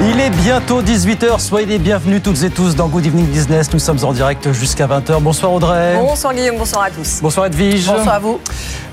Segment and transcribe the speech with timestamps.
[0.00, 3.72] Il est bientôt 18h, soyez les bienvenus toutes et tous dans Good Evening Business.
[3.72, 5.20] Nous sommes en direct jusqu'à 20h.
[5.20, 5.96] Bonsoir Audrey.
[5.98, 7.18] Bonsoir Guillaume, bonsoir à tous.
[7.20, 7.86] Bonsoir Edwige.
[7.86, 8.38] Bonsoir à vous.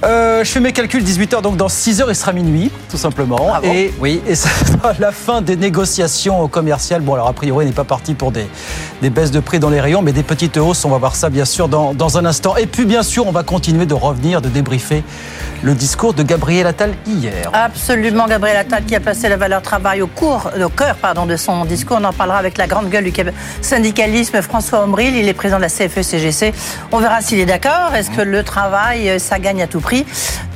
[0.03, 3.51] Euh, je fais mes calculs 18h, donc dans 6 h il sera minuit, tout simplement.
[3.53, 7.01] Ah bon et oui, et ça sera la fin des négociations commerciales.
[7.01, 8.47] Bon, alors a priori, on n'est pas parti pour des,
[9.03, 10.85] des baisses de prix dans les rayons, mais des petites hausses.
[10.85, 12.55] On va voir ça bien sûr dans, dans un instant.
[12.57, 15.03] Et puis bien sûr, on va continuer de revenir, de débriefer
[15.61, 17.49] le discours de Gabriel Attal hier.
[17.53, 21.35] Absolument, Gabriel Attal qui a placé la valeur travail au, cours, au cœur pardon, de
[21.37, 21.97] son discours.
[22.01, 23.13] On en parlera avec la grande gueule du
[23.61, 25.15] syndicalisme, François Ombril.
[25.15, 26.53] Il est président de la CFE-CGC.
[26.91, 27.93] On verra s'il est d'accord.
[27.95, 30.05] Est-ce que le travail, euh, ça gagne à tout prix?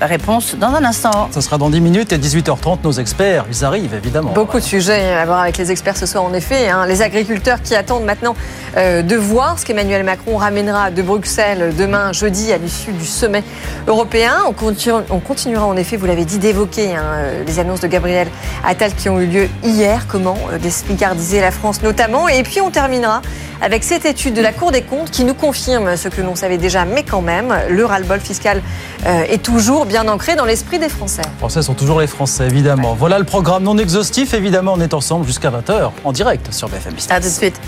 [0.02, 1.30] Réponse dans un instant.
[1.32, 2.80] Ça sera dans 10 minutes et 18h30.
[2.84, 4.32] Nos experts, ils arrivent évidemment.
[4.32, 6.70] Beaucoup de sujets à voir avec les experts ce soir, en effet.
[6.70, 6.86] hein.
[6.86, 8.36] Les agriculteurs qui attendent maintenant
[8.78, 13.44] euh, de voir ce qu'Emmanuel Macron ramènera de Bruxelles demain, jeudi, à l'issue du sommet
[13.88, 14.34] européen.
[14.48, 17.88] On, continu- on continuera, en effet, vous l'avez dit, d'évoquer hein, euh, les annonces de
[17.88, 18.28] Gabriel
[18.66, 20.06] Attal qui ont eu lieu hier.
[20.08, 22.28] Comment euh, désmicardiser la France, notamment.
[22.28, 23.22] Et puis, on terminera
[23.62, 26.58] avec cette étude de la Cour des comptes qui nous confirme ce que l'on savait
[26.58, 28.62] déjà, mais quand même, le ras-le-bol fiscal
[29.06, 31.22] euh, est toujours bien ancré dans l'esprit des Français.
[31.24, 32.96] Les Français sont toujours les Français, évidemment.
[32.96, 34.34] Voilà le programme non exhaustif.
[34.34, 37.12] Évidemment, on est ensemble jusqu'à 20h en direct sur BFM Business.
[37.12, 37.60] À tout de suite.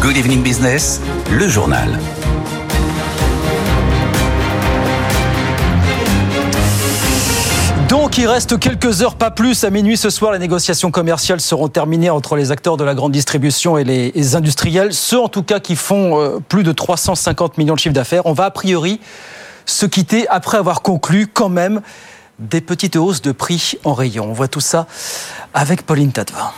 [0.00, 1.00] Good Evening Business,
[1.32, 1.98] le journal.
[8.18, 9.64] Il reste quelques heures, pas plus.
[9.64, 13.12] À minuit ce soir, les négociations commerciales seront terminées entre les acteurs de la grande
[13.12, 17.74] distribution et les, industriels, ceux en tout cas qui font euh, plus de 350 millions
[17.74, 18.24] de chiffre d'affaires.
[18.24, 19.00] On va a priori
[19.66, 21.82] se quitter après avoir conclu quand même
[22.38, 24.24] des petites hausses de prix en rayon.
[24.30, 24.86] On voit tout ça
[25.52, 26.52] avec Pauline Tadevin.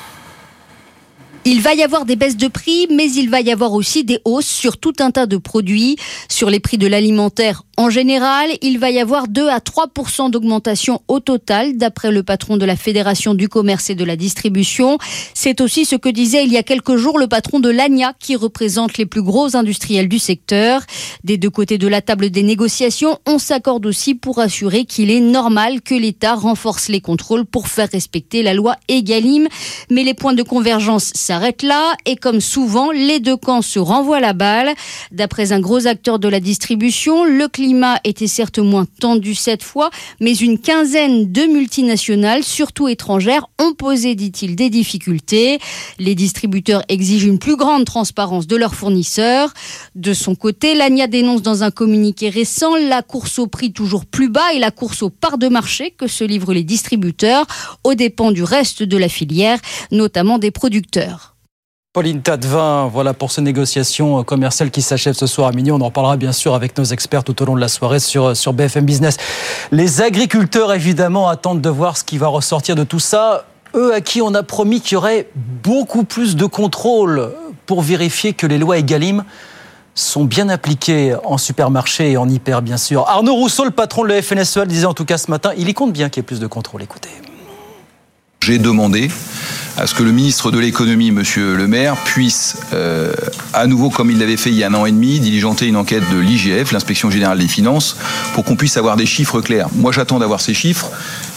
[1.51, 4.19] Il va y avoir des baisses de prix, mais il va y avoir aussi des
[4.27, 5.97] hausses sur tout un tas de produits.
[6.29, 11.01] Sur les prix de l'alimentaire en général, il va y avoir 2 à 3% d'augmentation
[11.07, 14.99] au total, d'après le patron de la Fédération du commerce et de la distribution.
[15.33, 18.35] C'est aussi ce que disait il y a quelques jours le patron de l'ANIA, qui
[18.35, 20.83] représente les plus gros industriels du secteur.
[21.23, 25.21] Des deux côtés de la table des négociations, on s'accorde aussi pour assurer qu'il est
[25.21, 29.47] normal que l'État renforce les contrôles pour faire respecter la loi Egalim.
[29.89, 34.19] Mais les points de convergence s'arrêtent là et comme souvent, les deux camps se renvoient
[34.19, 34.75] la balle.
[35.13, 39.91] D'après un gros acteur de la distribution, le climat était certes moins tendu cette fois,
[40.19, 45.61] mais une quinzaine de multinationales, surtout étrangères, ont posé, dit-il, des difficultés.
[46.01, 49.55] Les distributeurs exigent une plus grande transparence de leurs fournisseurs.
[49.95, 54.29] De son côté, l'ANIA dénonce dans un communiqué récent la course au prix toujours plus
[54.29, 57.47] bas et la course aux parts de marché que se livrent les distributeurs
[57.85, 59.61] aux dépens du reste de la filière,
[59.93, 61.28] notamment des producteurs.
[61.99, 65.73] Pauline Tadevin, voilà pour ces négociations commerciales qui s'achèvent ce soir à minuit.
[65.73, 68.37] On en reparlera bien sûr avec nos experts tout au long de la soirée sur,
[68.37, 69.17] sur BFM Business.
[69.73, 73.47] Les agriculteurs, évidemment, attendent de voir ce qui va ressortir de tout ça.
[73.75, 77.33] Eux à qui on a promis qu'il y aurait beaucoup plus de contrôle
[77.67, 79.25] pour vérifier que les lois Egalim
[79.97, 83.09] sont bien appliquées en supermarché et en hyper, bien sûr.
[83.09, 85.75] Arnaud Rousseau, le patron de la FNSEA, disait en tout cas ce matin, il y
[85.75, 86.81] compte bien qu'il y ait plus de contrôle.
[86.81, 87.11] Écoutez.
[88.41, 89.11] J'ai demandé
[89.79, 93.13] à ce que le ministre de l'économie, Monsieur Le Maire, puisse, euh,
[93.55, 95.77] à nouveau, comme il l'avait fait il y a un an et demi, diligenter une
[95.77, 97.97] enquête de l'IGF, l'inspection générale des finances,
[98.35, 99.69] pour qu'on puisse avoir des chiffres clairs.
[99.75, 100.91] Moi, j'attends d'avoir ces chiffres.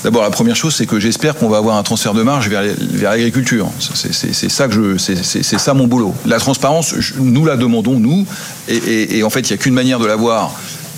[0.04, 2.64] D'abord, la première chose, c'est que j'espère qu'on va avoir un transfert de marge vers,
[3.02, 3.70] l'agriculture.
[3.80, 6.16] C'est ça mon boulot.
[6.26, 8.26] La transparence, nous la demandons nous,
[8.68, 10.56] et en fait, il n'y a qu'une manière de l'avoir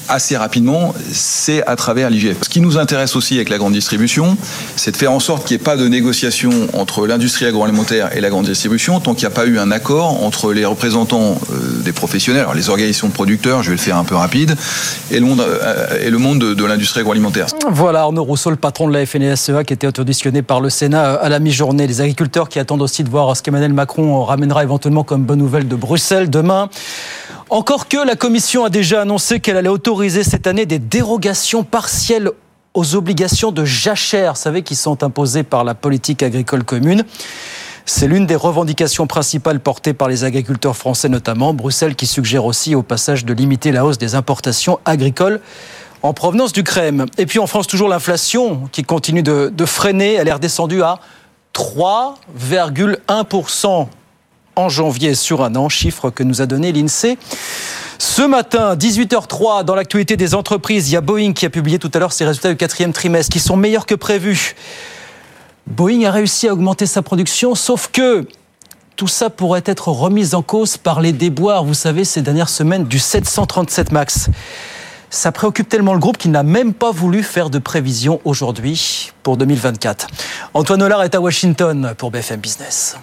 [0.09, 2.37] assez rapidement, c'est à travers l'IGF.
[2.43, 4.37] Ce qui nous intéresse aussi avec la grande distribution,
[4.75, 8.21] c'est de faire en sorte qu'il n'y ait pas de négociation entre l'industrie agroalimentaire et
[8.21, 11.81] la grande distribution tant qu'il n'y a pas eu un accord entre les représentants euh,
[11.83, 14.55] des professionnels, les organisations de producteurs, je vais le faire un peu rapide,
[15.11, 17.47] et le monde, euh, de, l'industrie agroalimentaire.
[17.69, 21.29] Voilà Arnaud Rousseau, le patron de la FNSEA, qui était auditionné par le Sénat à
[21.29, 21.87] la mi-journée.
[21.87, 25.67] Les agriculteurs qui attendent aussi de voir ce qu'Emmanuel Macron ramènera éventuellement comme bonne nouvelle
[25.67, 26.69] de Bruxelles demain.
[27.53, 32.31] Encore que la Commission a déjà annoncé qu'elle allait autoriser cette année des dérogations partielles
[32.73, 37.03] aux obligations de jachère, vous savez, qui sont imposées par la politique agricole commune.
[37.85, 41.53] C'est l'une des revendications principales portées par les agriculteurs français notamment.
[41.53, 45.39] Bruxelles qui suggère aussi au passage de limiter la hausse des importations agricoles
[46.01, 47.05] en provenance d'Ukraine.
[47.19, 50.13] Et puis en France, toujours l'inflation qui continue de, de freiner.
[50.13, 50.97] Elle est redescendue à
[51.53, 53.89] 3,1%
[54.55, 57.17] en janvier sur un an, chiffre que nous a donné l'INSEE
[57.97, 61.91] Ce matin, 18h03, dans l'actualité des entreprises, il y a Boeing qui a publié tout
[61.93, 64.55] à l'heure ses résultats du quatrième trimestre qui sont meilleurs que prévu.
[65.67, 68.27] Boeing a réussi à augmenter sa production, sauf que
[68.95, 72.85] tout ça pourrait être remis en cause par les déboires, vous savez, ces dernières semaines
[72.85, 74.29] du 737 MAX.
[75.09, 79.37] Ça préoccupe tellement le groupe qu'il n'a même pas voulu faire de prévision aujourd'hui pour
[79.37, 80.07] 2024.
[80.53, 82.97] Antoine Hollard est à Washington pour BFM Business.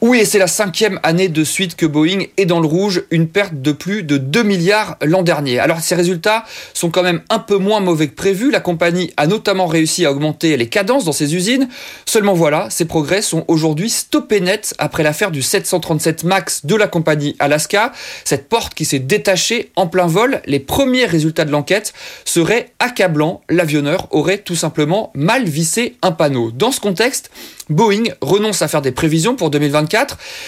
[0.00, 3.26] Oui, et c'est la cinquième année de suite que Boeing est dans le rouge, une
[3.26, 5.58] perte de plus de 2 milliards l'an dernier.
[5.58, 8.52] Alors ces résultats sont quand même un peu moins mauvais que prévu.
[8.52, 11.68] La compagnie a notamment réussi à augmenter les cadences dans ses usines.
[12.06, 16.86] Seulement voilà, ces progrès sont aujourd'hui stoppés net après l'affaire du 737 MAX de la
[16.86, 17.90] compagnie Alaska.
[18.24, 21.92] Cette porte qui s'est détachée en plein vol, les premiers résultats de l'enquête
[22.24, 23.40] seraient accablants.
[23.48, 26.52] L'avionneur aurait tout simplement mal vissé un panneau.
[26.52, 27.32] Dans ce contexte,
[27.68, 29.87] Boeing renonce à faire des prévisions pour 2024.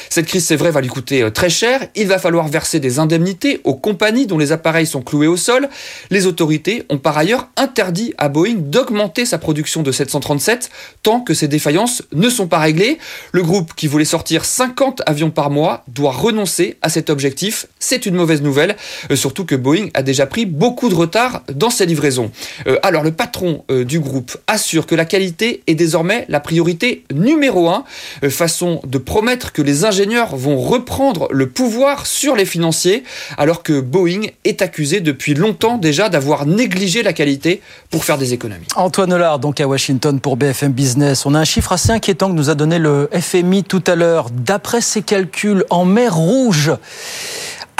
[0.08, 1.80] Cette crise, c'est vrai, va lui coûter euh, très cher.
[1.94, 5.68] Il va falloir verser des indemnités aux compagnies dont les appareils sont cloués au sol.
[6.10, 10.70] Les autorités ont par ailleurs interdit à Boeing d'augmenter sa production de 737
[11.02, 12.98] tant que ces défaillances ne sont pas réglées.
[13.32, 17.66] Le groupe qui voulait sortir 50 avions par mois doit renoncer à cet objectif.
[17.78, 18.76] C'est une mauvaise nouvelle,
[19.10, 22.30] euh, surtout que Boeing a déjà pris beaucoup de retard dans ses livraisons.
[22.66, 27.68] Euh, alors le patron du groupe assure que la qualité est désormais la priorité numéro
[27.68, 27.84] un,
[28.24, 33.04] euh, façon de promettre que les ingénieurs vont reprendre le pouvoir sur les financiers,
[33.38, 38.32] alors que Boeing est accusé depuis longtemps déjà d'avoir négligé la qualité pour faire des
[38.32, 38.66] économies.
[38.76, 41.26] Antoine Hollard, donc à Washington pour BFM Business.
[41.26, 44.30] On a un chiffre assez inquiétant que nous a donné le FMI tout à l'heure.
[44.30, 46.72] D'après ses calculs, en mer Rouge,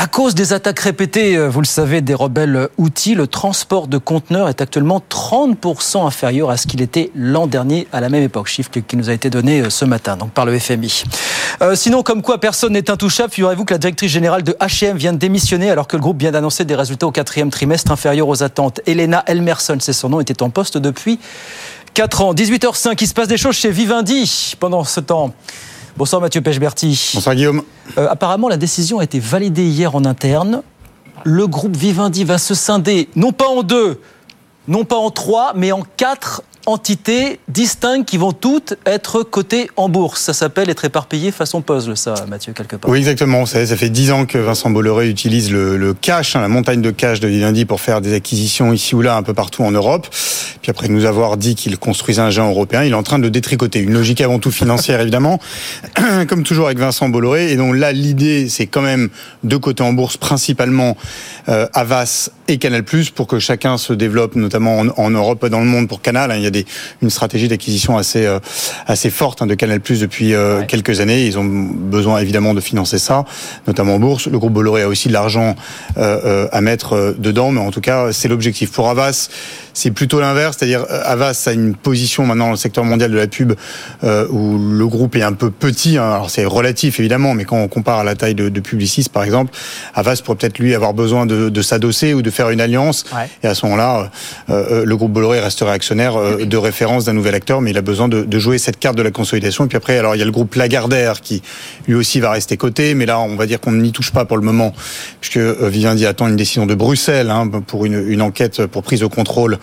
[0.00, 3.98] à cause des attaques répétées, euh, vous le savez, des rebelles outils, le transport de
[3.98, 8.46] conteneurs est actuellement 30% inférieur à ce qu'il était l'an dernier à la même époque.
[8.46, 11.04] Chiffre qui nous a été donné euh, ce matin, donc par le FMI.
[11.60, 15.12] Euh, sinon, comme quoi personne n'est intouchable, figurez-vous que la directrice générale de H&M vient
[15.12, 18.42] de démissionner alors que le groupe vient d'annoncer des résultats au quatrième trimestre inférieurs aux
[18.42, 18.80] attentes.
[18.86, 21.18] Elena Elmerson, c'est son nom, était en poste depuis
[21.92, 22.32] 4 ans.
[22.32, 25.34] 18h05, il se passe des choses chez Vivendi pendant ce temps.
[26.00, 27.10] Bonsoir Mathieu Pechberti.
[27.12, 27.62] Bonsoir Guillaume.
[27.98, 30.62] Euh, apparemment, la décision a été validée hier en interne.
[31.24, 34.00] Le groupe Vivendi va se scinder, non pas en deux,
[34.66, 39.88] non pas en trois, mais en quatre entités distinctes qui vont toutes être cotées en
[39.88, 40.20] bourse.
[40.20, 42.90] Ça s'appelle être éparpillé façon puzzle, ça, Mathieu, quelque part.
[42.90, 43.46] Oui, exactement.
[43.46, 47.20] Ça, fait dix ans que Vincent Bolloré utilise le, cash, hein, la montagne de cash
[47.20, 50.08] de Vivendi pour faire des acquisitions ici ou là, un peu partout en Europe.
[50.62, 53.24] Puis après nous avoir dit qu'il construisait un géant européen, il est en train de
[53.24, 53.80] le détricoter.
[53.80, 55.40] Une logique avant tout financière, évidemment,
[56.28, 57.52] comme toujours avec Vincent Bolloré.
[57.52, 59.08] Et donc là, l'idée, c'est quand même
[59.44, 60.96] de coter en bourse principalement
[61.48, 62.84] euh, Avas et Canal+,
[63.14, 66.30] pour que chacun se développe, notamment en, Europe, dans le monde pour Canal.
[66.30, 66.36] Hein.
[66.36, 66.66] Il y a des,
[67.02, 68.38] une stratégie d'acquisition assez euh,
[68.86, 71.26] assez forte hein, de Canal+ depuis euh, quelques années.
[71.26, 73.24] Ils ont besoin évidemment de financer ça,
[73.66, 74.26] notamment en bourse.
[74.26, 75.56] Le groupe Bolloré a aussi de l'argent
[75.96, 78.72] euh, à mettre dedans, mais en tout cas, c'est l'objectif.
[78.72, 79.28] Pour Avas,
[79.80, 83.26] c'est plutôt l'inverse, c'est-à-dire Avas a une position maintenant dans le secteur mondial de la
[83.26, 83.54] pub
[84.02, 85.96] où le groupe est un peu petit.
[85.96, 86.12] Hein.
[86.12, 89.24] Alors c'est relatif évidemment, mais quand on compare à la taille de, de Publicis par
[89.24, 89.52] exemple,
[89.94, 93.04] Avas pourrait peut-être lui avoir besoin de, de s'adosser ou de faire une alliance.
[93.42, 94.10] Et à ce moment-là,
[94.48, 98.22] le groupe Bolloré resterait actionnaire de référence d'un nouvel acteur, mais il a besoin de,
[98.22, 99.64] de, jouer cette carte de la consolidation.
[99.64, 101.42] Et puis après, alors il y a le groupe Lagardère qui
[101.88, 104.36] lui aussi va rester coté, mais là on va dire qu'on n'y touche pas pour
[104.36, 104.74] le moment,
[105.20, 109.00] puisque euh, Vivendi attend une décision de Bruxelles hein, pour une, une, enquête pour prise
[109.00, 109.58] de contrôle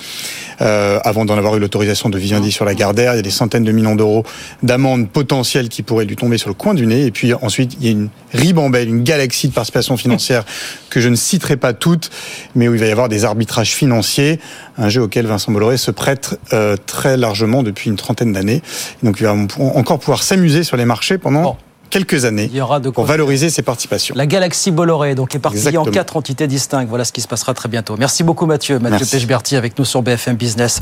[0.62, 3.14] euh, avant d'en avoir eu l'autorisation de Vivendi sur Lagardère.
[3.14, 4.24] Il y a des centaines de millions d'euros
[4.64, 7.06] d'amendes potentielles qui pourraient lui tomber sur le coin du nez.
[7.06, 10.46] Et puis ensuite, il y a une ribambelle, une galaxie de participations financières
[10.90, 12.10] que je ne citerai pas toutes,
[12.56, 14.40] mais où il va y avoir des arbitrages financiers,
[14.78, 18.62] un jeu auquel Vincent Bolloré se prête euh, très largement depuis une trentaine d'années.
[19.04, 21.58] Donc il va encore pouvoir s'amuser sur les marchés pendant
[21.90, 24.16] quelques années il y aura de pour valoriser ses participations.
[24.18, 26.90] La galaxie Bolloré, donc, est partie en quatre entités distinctes.
[26.90, 27.96] Voilà ce qui se passera très bientôt.
[27.98, 28.80] Merci beaucoup, Mathieu.
[28.80, 30.80] Mathieu Pechberti avec nous sur BFM Business.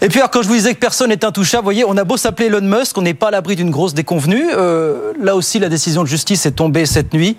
[0.00, 2.04] Et puis, alors, quand je vous disais que personne n'est intouchable, vous voyez, on a
[2.04, 4.44] beau s'appeler Elon Musk, on n'est pas à l'abri d'une grosse déconvenue.
[4.56, 7.36] Euh, là aussi, la décision de justice est tombée cette nuit.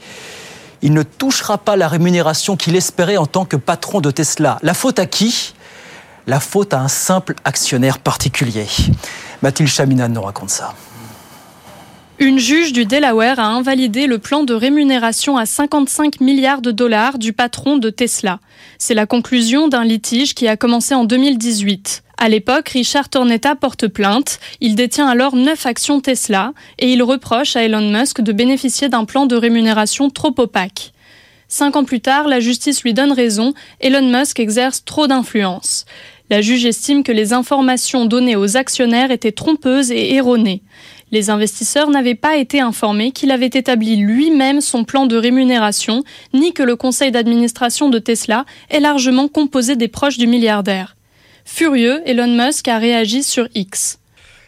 [0.82, 4.58] Il ne touchera pas la rémunération qu'il espérait en tant que patron de Tesla.
[4.63, 5.53] La faute à qui?
[6.27, 8.68] La faute à un simple actionnaire particulier.
[9.41, 10.74] Mathilde Chaminan nous raconte ça.
[12.22, 17.18] Une juge du Delaware a invalidé le plan de rémunération à 55 milliards de dollars
[17.18, 18.40] du patron de Tesla.
[18.78, 22.04] C'est la conclusion d'un litige qui a commencé en 2018.
[22.20, 24.40] À l'époque, Richard Tornetta porte plainte.
[24.60, 29.06] Il détient alors 9 actions Tesla et il reproche à Elon Musk de bénéficier d'un
[29.06, 30.92] plan de rémunération trop opaque.
[31.48, 33.56] Cinq ans plus tard, la justice lui donne raison.
[33.80, 35.86] Elon Musk exerce trop d'influence.
[36.30, 40.62] La juge estime que les informations données aux actionnaires étaient trompeuses et erronées.
[41.12, 46.03] Les investisseurs n'avaient pas été informés qu'il avait établi lui-même son plan de rémunération,
[46.34, 50.96] ni que le conseil d'administration de Tesla est largement composé des proches du milliardaire.
[51.44, 54.00] Furieux, Elon Musk a réagi sur X.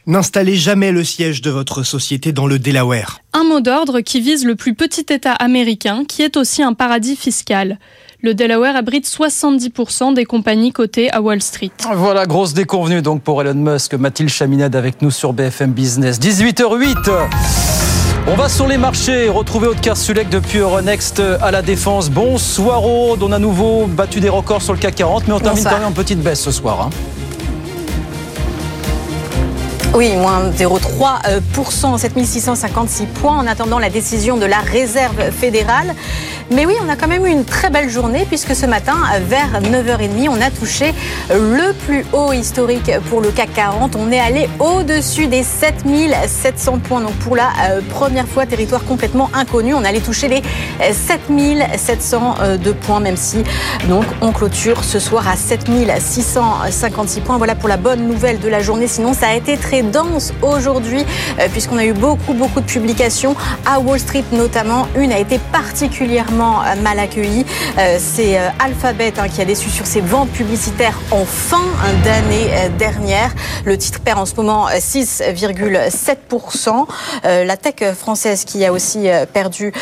[0.06, 3.20] N'installez jamais le siège de votre société dans le Delaware.
[3.32, 7.16] Un mot d'ordre qui vise le plus petit État américain, qui est aussi un paradis
[7.16, 7.80] fiscal.
[8.26, 11.72] Le Delaware abrite 70% des compagnies cotées à Wall Street.
[11.94, 13.96] Voilà, grosse déconvenue donc pour Elon Musk.
[13.96, 16.22] Mathilde Chaminade avec nous sur BFM Business.
[16.22, 17.12] 18h08.
[18.28, 22.10] On va sur les marchés, retrouver Aude Kersulek depuis Euronext à la Défense.
[22.10, 25.42] Bonsoir Aude, on a à nouveau battu des records sur le CAC 40, mais on
[25.42, 26.80] termine quand même en petite baisse ce soir.
[26.88, 27.23] Hein.
[29.96, 35.94] Oui, moins 0,3%, 7656 points en attendant la décision de la Réserve fédérale.
[36.50, 38.96] Mais oui, on a quand même eu une très belle journée puisque ce matin,
[39.28, 40.96] vers 9h30, on a touché
[41.30, 43.96] le plus haut historique pour le CAC 40.
[43.96, 47.02] On est allé au-dessus des 7700 points.
[47.02, 50.42] Donc pour la euh, première fois, territoire complètement inconnu, on allait toucher les
[50.92, 53.44] 7702 points, même si
[53.88, 57.38] donc on clôture ce soir à 7656 points.
[57.38, 58.88] Voilà pour la bonne nouvelle de la journée.
[58.88, 61.06] Sinon, ça a été très dense aujourd'hui
[61.40, 63.36] euh, puisqu'on a eu beaucoup, beaucoup de publications
[63.66, 64.88] à Wall Street notamment.
[64.96, 67.46] Une a été particulièrement euh, mal accueilli.
[67.78, 71.64] Euh, c'est Alphabet hein, qui a déçu sur ses ventes publicitaires en fin
[72.04, 73.34] d'année dernière.
[73.66, 76.88] Le titre perd en ce moment 6,7%.
[77.24, 79.74] La tech française qui a aussi perdu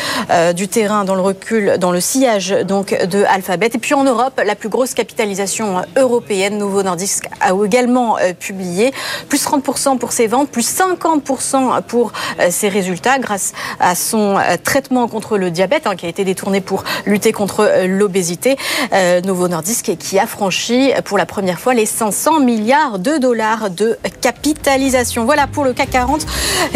[0.54, 3.70] du terrain dans le recul, dans le sillage donc de Alphabet.
[3.74, 8.92] Et puis en Europe, la plus grosse capitalisation européenne, Novo Nordisk, a également publié
[9.28, 12.12] plus 30% pour ses ventes, plus 50% pour
[12.50, 16.84] ses résultats grâce à son traitement contre le diabète hein, qui a été détourné pour
[17.06, 18.56] lutter contre euh, l'obésité.
[18.92, 23.70] Euh, Novo Nordisk qui a franchi pour la première fois les 500 milliards de dollars
[23.70, 25.24] de capitalisation.
[25.24, 26.26] Voilà pour le CAC 40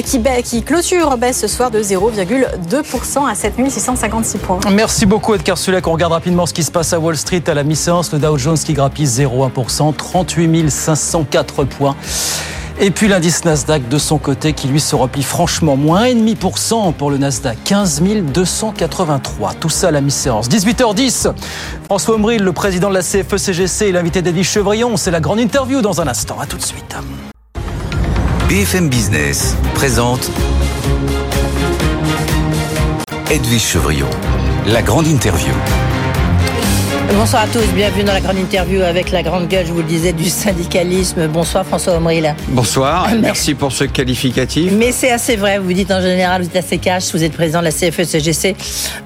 [0.04, 4.60] qui, qui clôture baisse ce soir de 0,2% à 7656 points.
[4.70, 5.86] Merci beaucoup Edgar Sulek.
[5.86, 8.12] On regarde rapidement ce qui se passe à Wall Street à la mi-séance.
[8.12, 11.96] Le Dow Jones qui grappille 0,1%, 38 504 points.
[12.78, 17.10] Et puis l'indice Nasdaq de son côté qui lui se replie franchement moins 1,5% pour
[17.10, 19.54] le Nasdaq, 15 283.
[19.54, 20.48] Tout ça à la mi-séance.
[20.50, 21.32] 18h10,
[21.84, 24.98] François Ombril, le président de la CFE-CGC et l'invité d'Edwige Chevrillon.
[24.98, 26.38] C'est la grande interview dans un instant.
[26.38, 26.94] À tout de suite.
[28.50, 30.30] BFM Business présente
[33.30, 34.10] Edwige Chevrillon,
[34.66, 35.52] la grande interview.
[37.14, 39.84] Bonsoir à tous, bienvenue dans la grande interview avec la grande gueule, je vous le
[39.84, 41.28] disais, du syndicalisme.
[41.28, 42.34] Bonsoir François Omril.
[42.48, 44.72] Bonsoir, merci pour ce qualificatif.
[44.72, 47.60] Mais c'est assez vrai, vous dites en général, vous êtes assez cash, vous êtes président
[47.60, 48.56] de la CFE-CGC.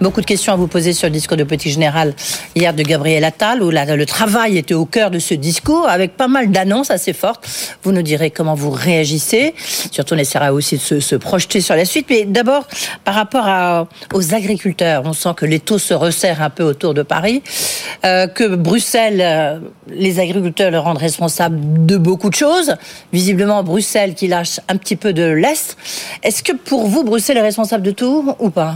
[0.01, 2.15] Beaucoup de questions à vous poser sur le discours de Petit Général
[2.55, 6.29] hier de Gabriel Attal, où le travail était au cœur de ce discours, avec pas
[6.29, 7.47] mal d'annonces assez fortes.
[7.83, 9.55] Vous nous direz comment vous réagissez.
[9.91, 12.07] Surtout, on essaiera aussi de se, projeter sur la suite.
[12.09, 12.67] Mais d'abord,
[13.05, 17.03] par rapport aux agriculteurs, on sent que les taux se resserrent un peu autour de
[17.03, 17.43] Paris.
[18.05, 22.75] Euh, que Bruxelles, euh, les agriculteurs le rendent responsable de beaucoup de choses.
[23.13, 25.77] Visiblement, Bruxelles qui lâche un petit peu de l'Est.
[26.23, 28.75] Est-ce que pour vous, Bruxelles est responsable de tout ou pas?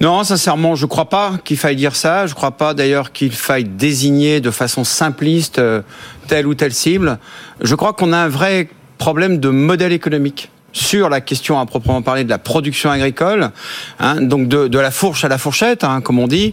[0.00, 2.26] Non, sincèrement, je ne crois pas qu'il faille dire ça.
[2.26, 5.82] Je ne crois pas d'ailleurs qu'il faille désigner de façon simpliste euh,
[6.28, 7.18] telle ou telle cible.
[7.60, 8.68] Je crois qu'on a un vrai
[8.98, 13.50] problème de modèle économique sur la question à proprement parler de la production agricole,
[13.98, 16.52] hein, donc de, de, la fourche à la fourchette, hein, comme on dit.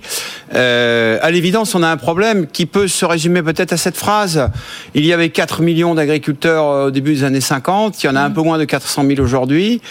[0.56, 4.50] Euh, à l'évidence, on a un problème qui peut se résumer peut-être à cette phrase.
[4.94, 8.16] Il y avait 4 millions d'agriculteurs euh, au début des années 50, il y en
[8.16, 9.82] a un peu moins de 400 000 aujourd'hui,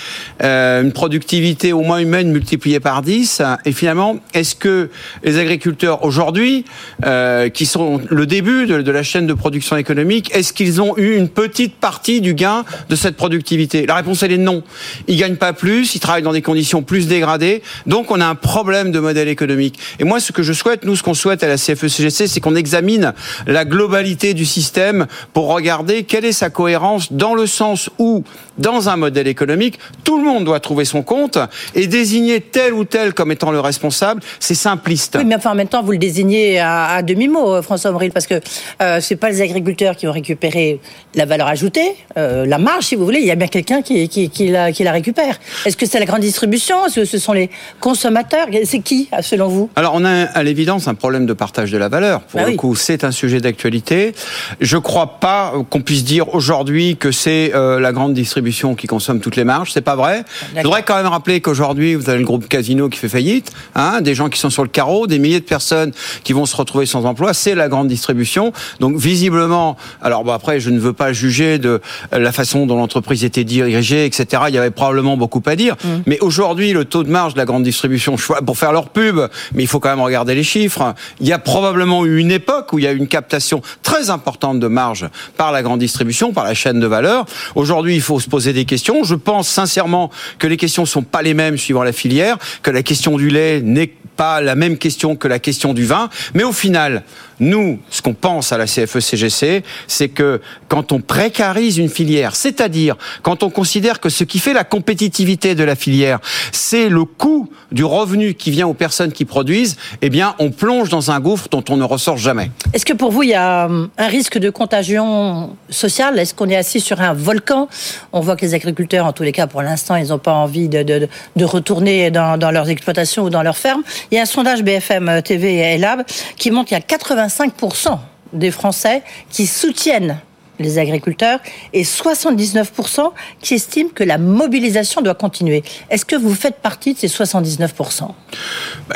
[0.43, 4.89] euh, une productivité au moins humaine multipliée par 10, et finalement, est-ce que
[5.25, 6.65] les agriculteurs aujourd'hui,
[7.05, 10.97] euh, qui sont le début de, de la chaîne de production économique, est-ce qu'ils ont
[10.97, 13.85] eu une petite partie du gain de cette productivité?
[13.85, 14.63] La réponse c'est les non.
[15.09, 18.37] Ils gagnent pas plus, ils travaillent dans des conditions plus dégradées, donc on a un
[18.37, 19.81] problème de modèle économique.
[19.99, 22.55] Et moi, ce que je souhaite, nous, ce qu'on souhaite à la CFE-CGC, c'est qu'on
[22.55, 23.15] examine
[23.49, 28.23] la globalité du système pour regarder quelle est sa cohérence dans le sens où,
[28.59, 31.39] dans un modèle économique, tout le monde doit trouver son compte
[31.75, 35.17] et désigner tel ou tel comme étant le responsable, c'est simpliste.
[35.19, 38.29] Oui, mais enfin, en même temps, vous le désignez à, demi-mot, euh, François Avril, parce
[38.29, 38.41] que
[38.81, 40.79] euh, c'est pas les agriculteurs qui ont récupéré
[41.17, 43.19] la valeur ajoutée, euh, la marge, si vous voulez.
[43.19, 45.39] Il y a bien quelqu'un qui, qui, la, récupère.
[45.65, 46.87] Est-ce que c'est la grande distribution?
[46.87, 48.47] Est-ce que ce sont les consommateurs?
[48.65, 49.71] C'est qui, selon vous?
[49.77, 52.23] Alors, on a à l'évidence un problème de partage de la valeur.
[52.23, 54.15] Pour bah le coup, c'est un sujet d'actualité.
[54.61, 58.87] Je ne crois pas qu'on puisse dire aujourd'hui que c'est euh, la grande distribution qui
[58.87, 59.73] consomme toutes les marges.
[59.73, 60.25] C'est pas vrai.
[60.57, 64.01] Je voudrais quand même rappeler qu'aujourd'hui, vous avez le groupe Casino qui fait faillite, hein,
[64.01, 65.93] des gens qui sont sur le carreau, des milliers de personnes
[66.25, 67.35] qui vont se retrouver sans emploi.
[67.35, 68.53] C'est la grande distribution.
[68.81, 71.81] Donc, visiblement, alors bon, après, je ne veux pas juger de
[72.13, 75.77] la façon dont l'entreprise était dirigée PDG, etc., il y avait probablement beaucoup à dire.
[75.83, 75.89] Mm.
[76.07, 79.21] Mais aujourd'hui, le taux de marge de la grande distribution, pour faire leur pub,
[79.55, 80.95] mais il faut quand même regarder les chiffres.
[81.21, 84.11] Il y a probablement eu une époque où il y a eu une captation très
[84.11, 87.27] importante de marge par la grande distribution, par la chaîne de valeur.
[87.55, 89.05] Aujourd'hui, il faut se poser des questions.
[89.05, 92.83] Je pense sincèrement que les questions sont pas les mêmes suivant la filière, que la
[92.83, 96.09] question du lait n'est pas la même question que la question du vin.
[96.35, 97.03] Mais au final,
[97.41, 102.97] nous, ce qu'on pense à la CFE-CGC, c'est que quand on précarise une filière, c'est-à-dire
[103.23, 106.21] quand on considère que ce qui fait la compétitivité de la filière,
[106.53, 110.89] c'est le coût du revenu qui vient aux personnes qui produisent, eh bien, on plonge
[110.89, 112.51] dans un gouffre dont on ne ressort jamais.
[112.73, 116.19] Est-ce que pour vous, il y a hum, un risque de contagion sociale?
[116.19, 117.69] Est-ce qu'on est assis sur un volcan?
[118.13, 120.69] On voit que les agriculteurs, en tous les cas, pour l'instant, ils n'ont pas envie
[120.69, 121.09] de,
[121.45, 123.83] retourner dans, dans, leurs exploitations ou dans leurs fermes.
[124.11, 126.05] Il y a un sondage BFM TV et Lab
[126.37, 127.99] qui montre qu'il y a 85%
[128.33, 130.19] des Français qui soutiennent
[130.63, 131.39] les agriculteurs
[131.73, 135.63] et 79% qui estiment que la mobilisation doit continuer.
[135.91, 137.69] Est-ce que vous faites partie de ces 79%
[138.01, 138.15] bah,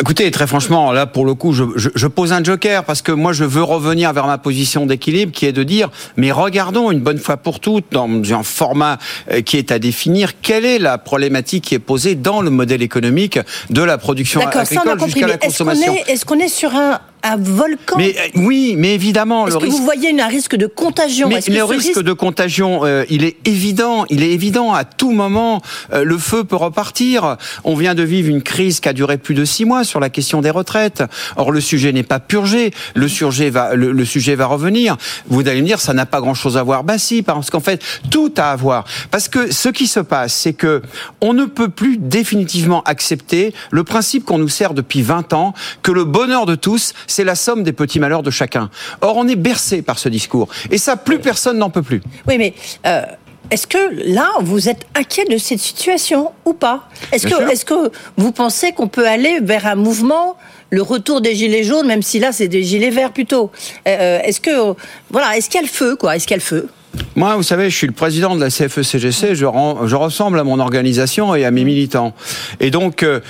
[0.01, 3.13] Écoutez, très franchement, là pour le coup, je, je, je, pose un joker parce que
[3.13, 7.01] moi je veux revenir vers ma position d'équilibre qui est de dire, mais regardons une
[7.01, 8.99] bonne fois pour toutes dans un format
[9.31, 12.83] euh, qui est à définir quelle est la problématique qui est posée dans le modèle
[12.83, 13.39] économique
[13.71, 15.95] de la production agricole jusqu'à la consommation.
[16.07, 17.01] Est-ce qu'on est, est, sur un
[17.33, 17.97] un volcan.
[17.99, 19.47] Mais euh, oui, mais évidemment.
[19.47, 19.77] Est-ce que risque...
[19.77, 21.29] vous voyez un risque de contagion?
[21.29, 24.05] Mais le risque, risque, de contagion, euh, il est évident.
[24.11, 24.73] Il est évident.
[24.73, 27.37] À tout moment, euh, le feu peut repartir.
[27.65, 30.11] On vient de vivre une crise qui a duré plus de six mois sur la
[30.11, 31.03] question des retraites.
[31.37, 32.73] Or, le sujet n'est pas purgé.
[32.95, 34.97] Le sujet va, le, le, sujet va revenir.
[35.29, 36.85] Vous allez me dire, ça n'a pas grand-chose à voir.
[36.85, 38.85] Ben si, parce qu'en fait, tout a à voir.
[39.11, 40.83] Parce que ce qui se passe, c'est que
[41.21, 45.93] on ne peut plus définitivement accepter le principe qu'on nous sert depuis 20 ans, que
[45.93, 48.69] le bonheur de tous, c'est la somme des petits malheurs de chacun.
[49.01, 50.49] Or, on est bercé par ce discours.
[50.71, 52.03] Et ça, plus personne n'en peut plus.
[52.29, 52.53] Oui, mais...
[52.87, 53.03] Euh...
[53.49, 56.89] Est-ce que là, vous êtes inquiet de cette situation ou pas?
[57.13, 60.37] Est-ce que, est que vous pensez qu'on peut aller vers un mouvement,
[60.71, 63.53] le retour des gilets jaunes, même si là c'est des gilets verts plutôt?
[63.87, 64.75] Euh, Est-ce que
[65.11, 66.17] voilà, est-ce qu'il y a le feu quoi?
[66.17, 66.69] Est-ce qu'il y a le feu?
[67.17, 70.45] Moi, vous savez, je suis le président de la CFE-CGC, je, rends, je, ressemble à
[70.45, 72.13] mon organisation et à mes militants.
[72.61, 73.21] Et donc, euh,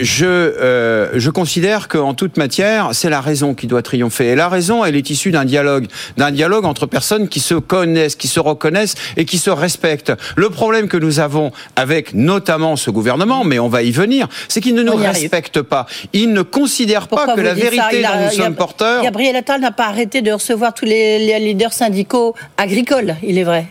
[0.00, 4.30] je, euh, je considère qu'en toute matière, c'est la raison qui doit triompher.
[4.30, 8.16] Et la raison, elle est issue d'un dialogue, d'un dialogue entre personnes qui se connaissent,
[8.16, 10.12] qui se reconnaissent et qui se respectent.
[10.34, 14.60] Le problème que nous avons avec notamment ce gouvernement, mais on va y venir, c'est
[14.60, 15.86] qu'il ne nous respecte pas.
[16.12, 19.04] Il ne considère Pourquoi pas que la vérité a, dont nous sommes porteurs...
[19.04, 23.44] Gabriel Attal n'a pas arrêté de recevoir tous les, les leaders syndicaux agricoles il est
[23.44, 23.66] vrai.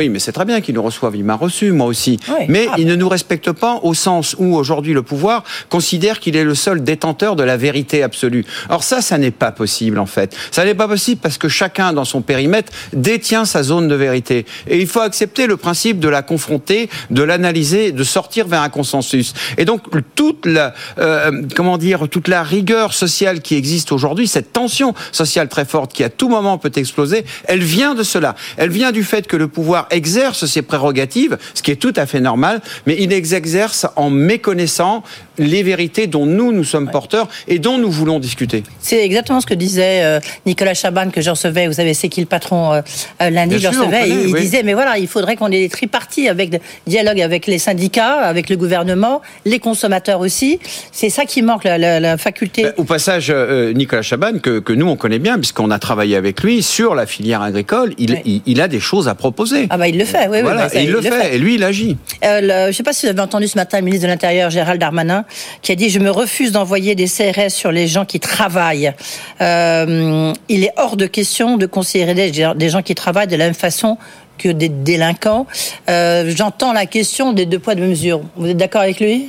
[0.00, 1.14] Oui, mais c'est très bien qu'il nous reçoive.
[1.14, 2.18] Il m'a reçu, moi aussi.
[2.28, 2.46] Oui.
[2.48, 2.92] Mais Ah il bah.
[2.92, 6.82] ne nous respecte pas au sens où aujourd'hui le pouvoir considère qu'il est le seul
[6.82, 8.46] détenteur de la vérité absolue.
[8.70, 10.34] Or ça, ça n'est pas possible en fait.
[10.52, 14.46] Ça n'est pas possible parce que chacun dans son périmètre détient sa zone de vérité.
[14.68, 18.70] Et il faut accepter le principe de la confronter, de l'analyser, de sortir vers un
[18.70, 19.34] consensus.
[19.58, 19.82] Et donc
[20.14, 25.50] toute la, euh, comment dire, toute la rigueur sociale qui existe aujourd'hui, cette tension sociale
[25.50, 28.34] très forte qui à tout moment peut exploser, elle vient de cela.
[28.56, 32.06] Elle vient du fait que le pouvoir exerce ses prérogatives, ce qui est tout à
[32.06, 35.02] fait normal, mais il les exerce en méconnaissant
[35.38, 38.62] les vérités dont nous, nous sommes porteurs et dont nous voulons discuter.
[38.80, 41.66] C'est exactement ce que disait euh, Nicolas Chaban que je recevais.
[41.66, 42.82] Vous savez, c'est qui le patron euh,
[43.22, 44.12] euh, lundi, Bien je sûr, le recevais.
[44.12, 44.40] on connaît, il oui.
[44.40, 48.20] disait, mais voilà, il faudrait qu'on ait des tripartis avec de- dialogue avec les syndicats,
[48.20, 50.58] avec le gouvernement, les consommateurs aussi.
[50.92, 52.66] C'est ça qui manque, la, la- la faculté.
[52.76, 53.32] Au passage,
[53.74, 57.06] Nicolas Chaban, que, que nous on connaît bien, puisqu'on a travaillé avec lui sur la
[57.06, 58.22] filière agricole, il, Ouais.
[58.26, 59.68] il, il a des choses à proposer.
[59.72, 61.38] Ah bah il le fait, oui, oui, voilà, bah, ça, et il, le fait, et
[61.38, 61.96] lui il agit.
[62.24, 64.10] Euh, le- je ne sais pas si vous avez entendu ce matin le ministre de
[64.10, 65.24] l'Intérieur, Gérald Darmanin,
[65.62, 68.92] qui a dit Je me refuse d'envoyer des CRS sur les gens qui travaillent.
[69.40, 73.44] Euh, il est hors de question de considérer des, des gens qui travaillent de la
[73.46, 73.96] même façon
[74.38, 75.46] que des délinquants.
[75.88, 78.22] Euh, J'entends la question des deux poids, deux mesures.
[78.36, 79.26] Vous êtes d'accord avec lui?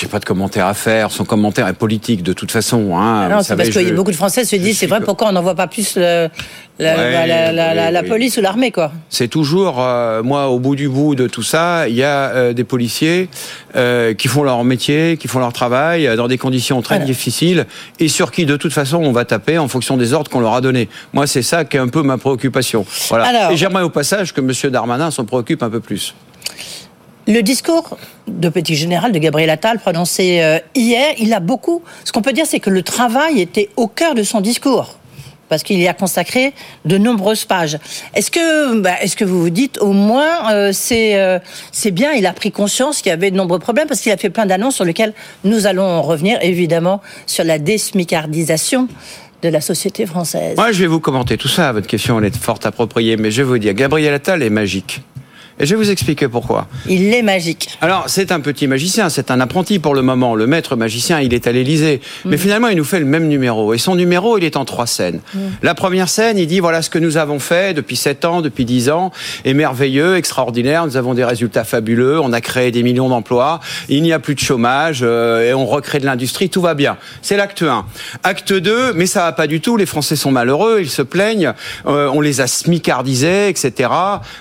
[0.00, 1.10] J'ai pas de commentaire à faire.
[1.10, 2.96] Son commentaire est politique de toute façon.
[2.96, 5.28] Hein, Ah Non, c'est parce que je- beaucoup de Français se disent C'est vrai, pourquoi
[5.28, 6.28] on n'envoie pas plus le-
[6.78, 8.08] la, Ouais, la- la- la- oui, la- la oui.
[8.08, 11.86] police ou l'armée, quoi C'est toujours, euh, moi, au bout du bout de tout ça,
[11.86, 13.28] il y a euh, des policiers
[13.76, 17.04] euh, qui font leur métier, qui font leur travail euh, dans des conditions très Voilà.
[17.04, 17.66] difficiles
[17.98, 20.54] et sur qui, de toute façon, on va taper en fonction des ordres qu'on leur
[20.54, 20.88] a donnés.
[21.12, 22.86] Moi, c'est ça qui est un peu ma préoccupation.
[23.10, 23.26] Voilà.
[23.26, 24.50] Alors- et j'aimerais au passage que M.
[24.72, 26.14] Darmanin s'en préoccupe un peu plus.
[27.30, 31.80] Le discours de petit général de Gabriel Attal prononcé euh, hier, il a beaucoup.
[32.04, 34.96] Ce qu'on peut dire, c'est que le travail était au cœur de son discours.
[35.48, 36.52] Parce qu'il y a consacré
[36.86, 37.78] de nombreuses pages.
[38.16, 41.38] Est-ce que, bah, est-ce que vous vous dites au moins euh, c'est euh,
[41.70, 44.16] c'est bien, il a pris conscience qu'il y avait de nombreux problèmes parce qu'il a
[44.16, 45.14] fait plein d'annonces sur lesquelles
[45.44, 48.88] nous allons revenir évidemment sur la désmicardisation
[49.42, 50.56] de la société française.
[50.56, 51.70] Moi, je vais vous commenter tout ça.
[51.70, 53.16] Votre question, elle est fort appropriée.
[53.16, 55.00] Mais je vais vous dire, Gabriel Attal est magique.
[55.60, 56.66] Et je vais vous expliquer pourquoi.
[56.88, 57.68] Il est magique.
[57.82, 60.34] Alors, c'est un petit magicien, c'est un apprenti pour le moment.
[60.34, 62.00] Le maître magicien, il est à l'Élysée.
[62.24, 62.38] Mais Mm.
[62.38, 63.74] finalement, il nous fait le même numéro.
[63.74, 65.20] Et son numéro, il est en trois scènes.
[65.34, 65.38] Mm.
[65.62, 68.64] La première scène, il dit voilà ce que nous avons fait depuis 7 ans, depuis
[68.64, 69.12] 10 ans,
[69.44, 70.86] est merveilleux, extraordinaire.
[70.86, 72.18] Nous avons des résultats fabuleux.
[72.20, 73.60] On a créé des millions d'emplois.
[73.90, 76.48] Il n'y a plus de chômage euh, et on recrée de l'industrie.
[76.48, 76.96] Tout va bien.
[77.20, 77.84] C'est l'acte 1.
[78.22, 79.76] Acte 2, mais ça va pas du tout.
[79.76, 80.78] Les Français sont malheureux.
[80.80, 81.52] Ils se plaignent.
[81.86, 83.90] Euh, on les a smicardisés, etc.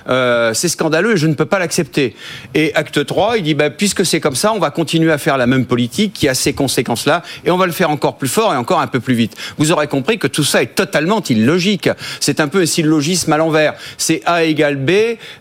[0.07, 2.15] Euh, c'est scandaleux je ne peux pas l'accepter.
[2.53, 5.37] Et acte 3, il dit bah, puisque c'est comme ça, on va continuer à faire
[5.37, 8.53] la même politique qui a ces conséquences-là et on va le faire encore plus fort
[8.53, 9.35] et encore un peu plus vite.
[9.57, 11.89] Vous aurez compris que tout ça est totalement illogique.
[12.19, 13.75] C'est un peu un syllogisme à l'envers.
[13.97, 14.91] C'est A égale B,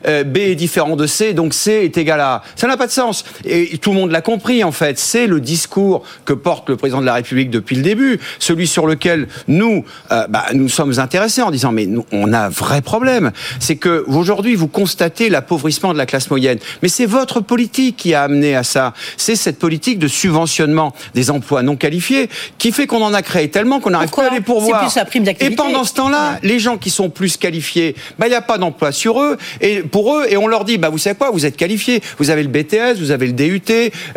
[0.07, 2.42] euh, B est différent de C, donc C est égal à A.
[2.57, 3.24] Ça n'a pas de sens.
[3.44, 4.98] Et tout le monde l'a compris, en fait.
[4.98, 8.87] C'est le discours que porte le président de la République depuis le début, celui sur
[8.87, 13.33] lequel nous, euh, bah, nous sommes intéressés en disant, mais on a un vrai problème.
[13.61, 15.28] C'est que aujourd'hui, vous constatez
[15.59, 16.59] l'appauvrissement de la classe moyenne.
[16.83, 18.94] Mais c'est votre politique qui a amené à ça.
[19.16, 23.49] C'est cette politique de subventionnement des emplois non qualifiés qui fait qu'on en a créé
[23.51, 24.81] tellement qu'on n'arrive pas à les pourvoir.
[24.81, 28.31] Plus la prime Et pendant ce temps-là, les gens qui sont plus qualifiés, bah, il
[28.31, 30.99] n'y a pas d'emploi sur eux, et pour eux, et on leur dit, bah, vous
[30.99, 33.62] savez quoi, vous êtes qualifiés, vous avez le BTS, vous avez le DUT,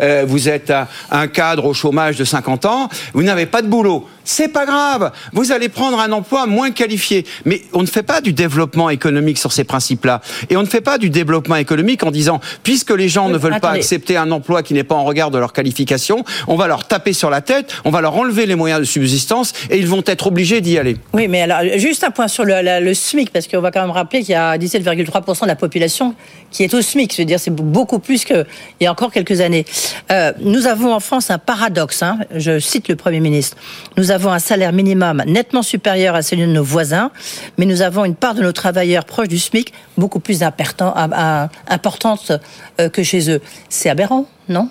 [0.00, 0.72] euh, vous êtes
[1.10, 4.06] un cadre au chômage de 50 ans, vous n'avez pas de boulot.
[4.24, 7.26] C'est pas grave, vous allez prendre un emploi moins qualifié.
[7.44, 10.20] Mais on ne fait pas du développement économique sur ces principes-là.
[10.50, 13.38] Et on ne fait pas du développement économique en disant, puisque les gens Oui, ne
[13.38, 13.78] veulent pas attendez.
[13.78, 17.12] accepter un emploi qui n'est pas en regard de leur qualification, on va leur taper
[17.12, 20.26] sur la tête, on va leur enlever les moyens de subsistance, et ils vont être
[20.28, 20.96] obligés d'y aller.
[21.12, 23.80] Oui, mais alors, juste un point sur le, la- le SMIC, parce qu'on va quand
[23.82, 26.14] même rappeler qu'il y a 17,3% de la population
[26.50, 27.12] qui est au SMIC.
[27.12, 28.46] Je veux dire, c'est beaucoup plus qu'il
[28.80, 29.64] y a encore quelques années.
[30.10, 33.56] Euh, nous avons en France un paradoxe, hein, je cite le Premier ministre.
[33.96, 37.10] Nous avons un salaire minimum nettement supérieur à celui de nos voisins,
[37.58, 42.32] mais nous avons une part de nos travailleurs proches du SMIC beaucoup plus importante
[42.80, 43.40] euh, que chez eux.
[43.68, 44.68] C'est aberrant, non?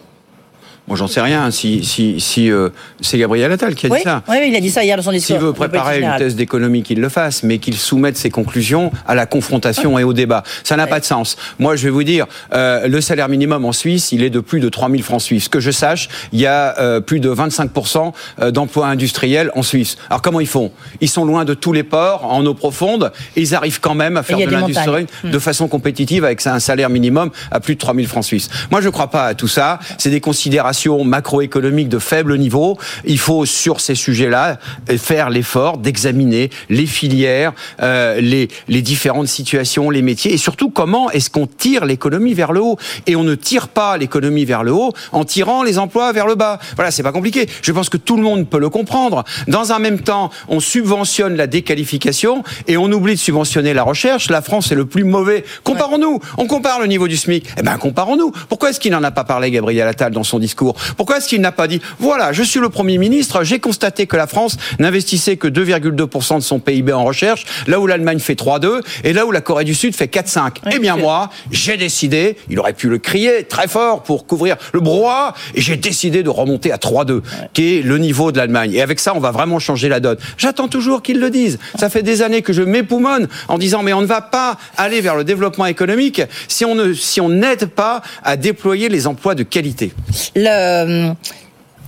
[0.88, 1.52] Moi, j'en sais rien.
[1.52, 2.70] Si, si, si euh,
[3.02, 4.24] c'est Gabriel Attal qui a oui, dit ça.
[4.28, 5.36] oui, il a dit ça hier dans son discours.
[5.38, 9.16] S'il veut préparer une thèse d'économie, qu'il le fasse, mais qu'il soumette ses conclusions à
[9.16, 10.44] la confrontation et au débat.
[10.64, 11.38] Ça n'a pas de sens.
[11.60, 14.60] Moi, je vais vous dire, euh, le salaire minimum en Suisse, il est de plus
[14.60, 15.50] de 3000 francs suisses.
[15.50, 19.98] Que je sache, il y a euh, plus de 25% euh, d'emplois industriels en Suisse.
[20.10, 20.72] Alors, comment ils font?
[21.00, 24.18] Ils sont loin de tous les ports, en eau profonde, et ils arrivent quand même
[24.18, 28.08] à faire de l'industrie de façon compétitive avec un salaire minimum à plus de 3000
[28.08, 28.50] francs suisses.
[28.72, 29.80] Moi, je ne crois pas à tout ça.
[29.98, 30.71] C'est des considérations
[31.04, 32.78] macroéconomiques de faible niveau.
[33.06, 34.60] Il faut, sur ces sujets-là,
[34.98, 41.10] faire l'effort d'examiner les filières, euh, les, les différentes situations, les métiers, et surtout comment
[41.12, 42.78] est-ce qu'on tire l'économie vers le haut?
[43.08, 46.36] Et on ne tire pas l'économie vers le haut en tirant les emplois vers le
[46.36, 46.60] bas.
[46.76, 47.48] Voilà, c'est pas compliqué.
[47.62, 49.24] Je pense que tout le monde peut le comprendre.
[49.48, 54.30] Dans un même temps, on subventionne la déqualification et on oublie de subventionner la recherche.
[54.30, 55.44] La France est le plus mauvais.
[55.64, 56.20] Comparons-nous.
[56.38, 57.46] On compare le niveau du SMIC.
[57.58, 58.32] Eh ben, comparons-nous.
[58.50, 60.61] Pourquoi est-ce qu'il n'en a pas parlé, Gabriel Attal, dans son discours?
[60.98, 64.16] Pourquoi est-ce qu'il n'a pas dit, voilà, je suis le Premier ministre, j'ai constaté que
[64.16, 68.82] la France n'investissait que 2,2% de son PIB en recherche, là où l'Allemagne fait 3,2
[69.04, 70.58] et là où la Corée du Sud fait 4,5.
[70.72, 74.80] Eh bien, moi, j'ai décidé, il aurait pu le crier très fort pour couvrir le
[74.80, 77.22] brouhaha, et j'ai décidé de remonter à 3,2,
[77.54, 78.74] qui est le niveau de l'Allemagne.
[78.74, 80.18] Et avec ça, on va vraiment changer la donne.
[80.38, 81.60] J'attends toujours qu'ils le disent.
[81.78, 85.02] Ça fait des années que je m'époumonne en disant, mais on ne va pas aller
[85.02, 89.36] vers le développement économique si on ne, si on n'aide pas à déployer les emplois
[89.36, 89.94] de qualité.
[90.36, 90.51] Le,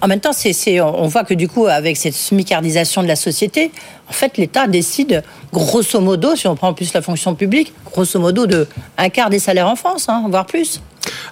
[0.01, 0.31] en même temps,
[0.81, 3.71] on voit que du coup, avec cette smicardisation de la société,
[4.09, 8.19] en fait, l'État décide, grosso modo, si on prend en plus la fonction publique, grosso
[8.19, 10.81] modo de un quart des salaires en France, hein, voire plus.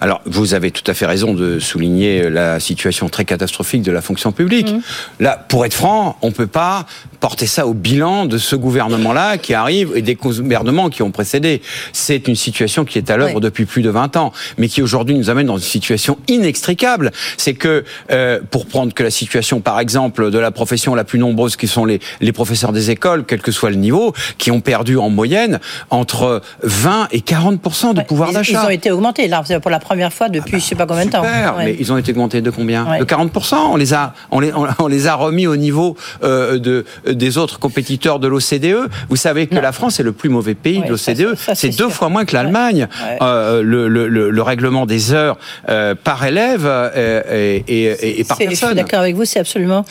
[0.02, 4.02] Alors, vous avez tout à fait raison de souligner la situation très catastrophique de la
[4.02, 4.74] fonction publique.
[5.22, 6.86] Là, pour être franc, on peut pas
[7.22, 11.62] porter ça au bilan de ce gouvernement-là qui arrive et des gouvernements qui ont précédé.
[11.94, 13.42] C'est une situation qui est à l'œuvre Oui.
[13.42, 17.12] depuis plus de 20 ans, mais qui aujourd'hui nous amène dans une situation inextricable.
[17.38, 21.20] C'est que, euh, pour prendre que la situation, par exemple, de la profession la plus
[21.20, 24.62] nombreuse, qui sont les, les professeurs des écoles, quel que soit le niveau, qui ont
[24.62, 28.52] perdu en moyenne entre 20 et 40 de pouvoir d'achat.
[28.62, 31.12] ils ont été augmentés, là, pour la première fois depuis je sais pas combien de
[31.12, 31.22] temps.
[31.24, 31.30] Ouais.
[31.66, 32.86] mais ils ont été augmentés de combien?
[32.90, 33.00] Ouais.
[33.00, 33.56] De 40%.
[33.72, 37.58] On les a, on les, on, les a remis au niveau euh, de, des autres
[37.60, 38.90] compétiteurs de l'OCDE.
[39.10, 41.36] Vous savez que la France est le plus mauvais pays Ouais, de l'OCDE.
[41.56, 41.92] C'est deux sûr.
[41.92, 42.88] fois moins que l'Allemagne.
[43.22, 45.38] Euh, le, le, le, le règlement des heures
[45.70, 48.76] euh, par élève et, et, et par C'est- Je suis personne.
[48.78, 49.86] d'accord avec vous, c'est absolument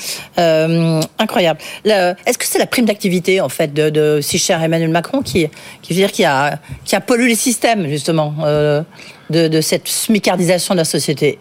[1.18, 1.59] incroyable.
[1.85, 5.44] Le- Est-ce que c'est la prime d'activité, en fait, de, si cher Emmanuel Macron qui,
[5.44, 6.61] veut dire qui a
[7.07, 8.83] pollué les systèmes, justement euh,
[9.31, 11.38] de, de cette smicardisation de la société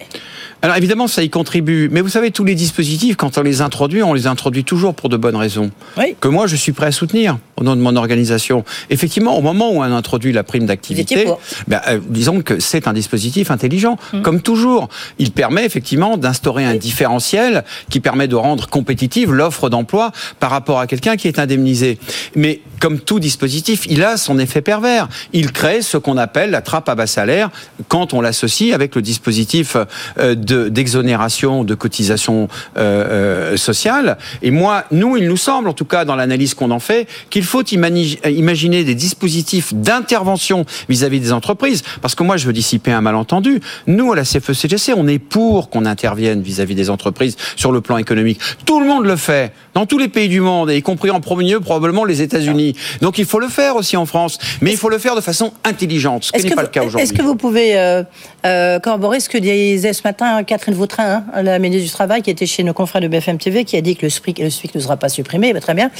[0.61, 1.87] alors évidemment, ça y contribue.
[1.89, 5.07] Mais vous savez, tous les dispositifs, quand on les introduit, on les introduit toujours pour
[5.07, 5.71] de bonnes raisons.
[5.97, 6.15] Oui.
[6.19, 8.65] Que moi, je suis prêt à soutenir au nom de mon organisation.
[8.89, 11.27] Effectivement, au moment où on introduit la prime d'activité,
[11.67, 13.97] ben, euh, disons que c'est un dispositif intelligent.
[14.13, 14.21] Hum.
[14.21, 20.11] Comme toujours, il permet effectivement d'instaurer un différentiel qui permet de rendre compétitive l'offre d'emploi
[20.39, 21.99] par rapport à quelqu'un qui est indemnisé.
[22.35, 25.07] Mais comme tout dispositif, il a son effet pervers.
[25.33, 27.49] Il crée ce qu'on appelle la trappe à bas salaire
[27.87, 29.75] quand on l'associe avec le dispositif
[30.17, 34.17] euh, de- d'exonération de, cotisation euh, euh, sociale.
[34.41, 37.43] Et moi, nous, il nous semble, en tout cas dans l'analyse qu'on en fait, qu'il
[37.43, 41.83] faut imaginer des dispositifs d'intervention vis-à-vis des entreprises.
[42.01, 43.59] Parce que moi, je veux dissiper un malentendu.
[43.87, 47.97] Nous, à la CFE-CGC, on est pour qu'on intervienne vis-à-vis des entreprises sur le plan
[47.97, 48.39] économique.
[48.65, 51.21] Tout le monde le fait, dans tous les pays du monde, et y compris en
[51.21, 52.68] premier lieu, probablement les États-Unis.
[53.01, 54.37] Donc il faut le faire aussi en France.
[54.61, 57.03] Mais il faut le faire de façon intelligente, ce qui n'est pas le cas aujourd'hui.
[57.03, 58.03] est-ce que vous pouvez euh,
[58.45, 62.29] euh, corroborer ce que disait ce matin Catherine Vautrin, hein, la ministre du Travail, qui
[62.29, 64.75] était chez nos confrères de BFM TV, qui a dit que le SPIC, le SPIC
[64.75, 65.53] ne sera pas supprimé?
[65.53, 65.91] Ben, Très bien.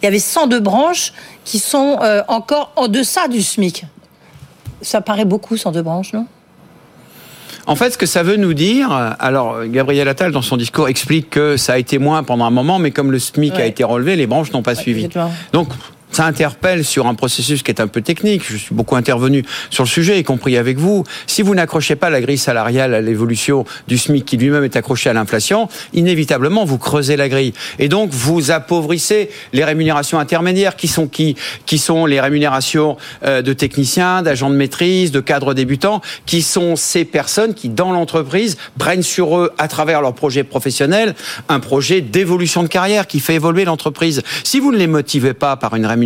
[0.00, 1.12] Il y avait 102 branches
[1.44, 3.84] qui sont euh, encore en deçà du SMIC.
[4.82, 6.26] Ça paraît beaucoup, 102 branches, non?
[7.68, 11.30] En fait, ce que ça veut nous dire, alors Gabriel Attal dans son discours explique
[11.30, 14.14] que ça a été moins pendant un moment, mais comme le SMIC a été relevé,
[14.14, 15.06] les branches n'ont pas suivi.
[15.06, 15.32] exactement.
[15.52, 15.68] Donc
[16.12, 18.42] ça interpelle sur un processus qui est un peu technique.
[18.48, 21.04] Je suis beaucoup intervenu sur le sujet, y compris avec vous.
[21.26, 25.10] Si vous n'accrochez pas la grille salariale à l'évolution du SMIC qui lui-même est accroché
[25.10, 27.52] à l'inflation, inévitablement vous creusez la grille.
[27.78, 33.42] Et donc vous appauvrissez les rémunérations intermédiaires qui sont qui Qui sont les rémunérations euh,
[33.42, 38.56] de techniciens, d'agents de maîtrise, de cadres débutants, qui sont ces personnes qui, dans l'entreprise,
[38.78, 41.14] prennent sur eux, à travers leur projet professionnel,
[41.48, 44.22] un projet d'évolution de carrière qui fait évoluer l'entreprise.
[44.44, 46.05] Si vous ne les motivez pas par une rémunération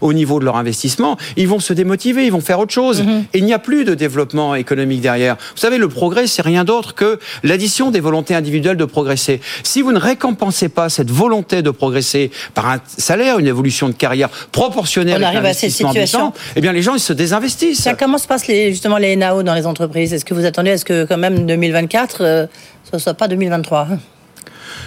[0.00, 3.02] au niveau de leur investissement, ils vont se démotiver, ils vont faire autre chose.
[3.34, 5.36] Et il n'y a plus de développement économique derrière.
[5.36, 9.40] Vous savez, le progrès, c'est rien d'autre que l'addition des volontés individuelles de progresser.
[9.62, 13.94] Si vous ne récompensez pas cette volonté de progresser par un salaire, une évolution de
[13.94, 16.32] carrière proportionnelle On avec arrive à cette situation.
[16.56, 17.82] eh bien, les gens, ils se désinvestissent.
[17.82, 20.12] Ça, comment se passent les, justement les NAO dans les entreprises?
[20.12, 22.46] Est-ce que vous attendez à ce que quand même 2024, euh,
[22.90, 23.98] ce ne soit pas 2023 hein?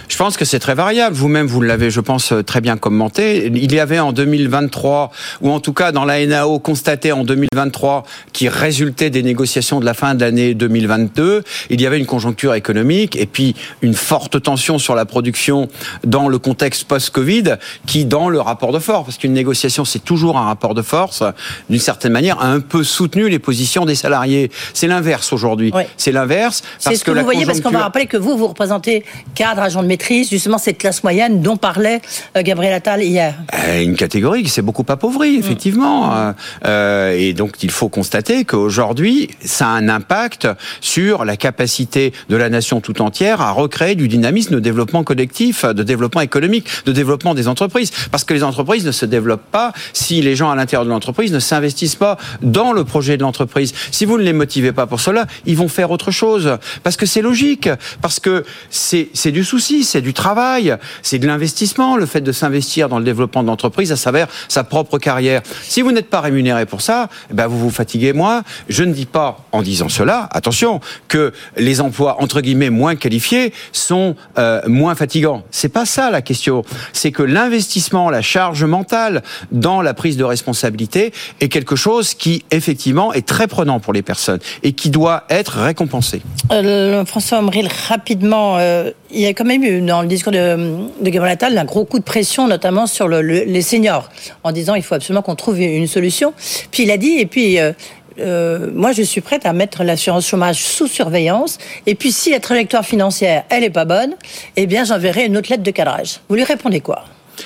[0.08, 1.14] Je pense que c'est très variable.
[1.16, 3.46] Vous-même, vous l'avez, je pense, très bien commenté.
[3.46, 8.04] Il y avait en 2023, ou en tout cas dans la NAO constaté en 2023,
[8.32, 12.54] qui résultait des négociations de la fin de l'année 2022, il y avait une conjoncture
[12.54, 15.68] économique et puis une forte tension sur la production
[16.04, 20.38] dans le contexte post-Covid, qui dans le rapport de force, parce qu'une négociation c'est toujours
[20.38, 21.22] un rapport de force,
[21.70, 24.50] d'une certaine manière, a un peu soutenu les positions des salariés.
[24.74, 25.72] C'est l'inverse aujourd'hui.
[25.96, 28.48] C'est l'inverse C'est ce que, la vous voyez, parce qu'on va rappeler que vous, vous
[28.48, 32.02] représentez cadre, de maîtrise, justement cette classe moyenne dont parlait
[32.36, 33.34] euh, Gabriel Attal hier.
[33.54, 36.14] Euh, Une catégorie qui s'est beaucoup appauvrie, effectivement.
[36.14, 36.32] Euh,
[36.66, 40.48] euh, et donc, il faut constater qu'aujourd'hui, ça a un impact
[40.80, 45.64] sur la capacité de la nation tout entière à recréer du dynamisme de développement collectif,
[45.64, 47.92] de développement économique, de développement des entreprises.
[48.10, 51.32] Parce que les entreprises ne se développent pas si les gens à l'intérieur de l'entreprise
[51.32, 53.72] ne s'investissent pas dans le projet de l'entreprise.
[53.92, 56.58] Si vous ne les motivez pas pour cela, ils vont faire autre chose.
[56.82, 57.68] Parce que c'est logique.
[58.00, 62.88] Parce que c'est du souci, c'est du travail, c'est de l'investissement, le fait de s'investir
[62.88, 65.42] dans le développement de l'entreprise à travers sa propre carrière.
[65.62, 68.42] Si vous n'êtes pas rémunéré pour ça, eh ben vous vous fatiguez moins.
[68.68, 73.52] Je ne dis pas, en disant cela, attention, que les emplois entre guillemets moins qualifiés
[73.72, 75.44] sont euh, moins fatigants.
[75.50, 76.64] C'est pas ça la question.
[76.92, 82.44] C'est que l'investissement, la charge mentale dans la prise de responsabilité est quelque chose qui
[82.50, 86.22] effectivement est très prenant pour les personnes et qui doit être récompensé.
[86.50, 90.56] Euh, François Omril, rapidement, euh, il y a quand même eu dans le discours de,
[91.00, 94.08] de Gabriel Attal un gros coup de pression, notamment sur le- le- les seniors,
[94.42, 96.32] en disant il faut absolument qu'on trouve une solution.
[96.70, 97.72] Puis il a dit, et puis euh,
[98.20, 102.40] euh, moi je suis prête à mettre l'assurance chômage sous surveillance, et puis si la
[102.40, 104.14] trajectoire financière, elle est pas bonne,
[104.56, 106.20] eh bien j'enverrai une autre lettre de cadrage.
[106.28, 107.04] Vous lui répondez quoi?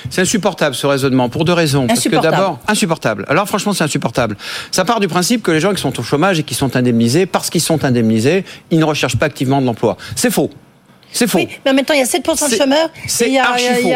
[0.09, 1.87] C'est insupportable ce raisonnement pour deux raisons.
[1.87, 2.35] Parce que Insupportable.
[2.35, 3.25] d'abord, insupportable.
[3.29, 4.35] Alors franchement, c'est insupportable.
[4.69, 7.25] Ça part du principe que les gens qui sont au chômage et qui sont indemnisés,
[7.25, 9.95] parce qu'ils sont indemnisés, ils ne recherchent pas activement de l'emploi.
[10.15, 10.49] C'est faux.
[11.11, 11.39] C'est faux.
[11.65, 12.89] Mais en même temps, il y a 7% de chômeurs.
[13.07, 13.89] C'est archi faux.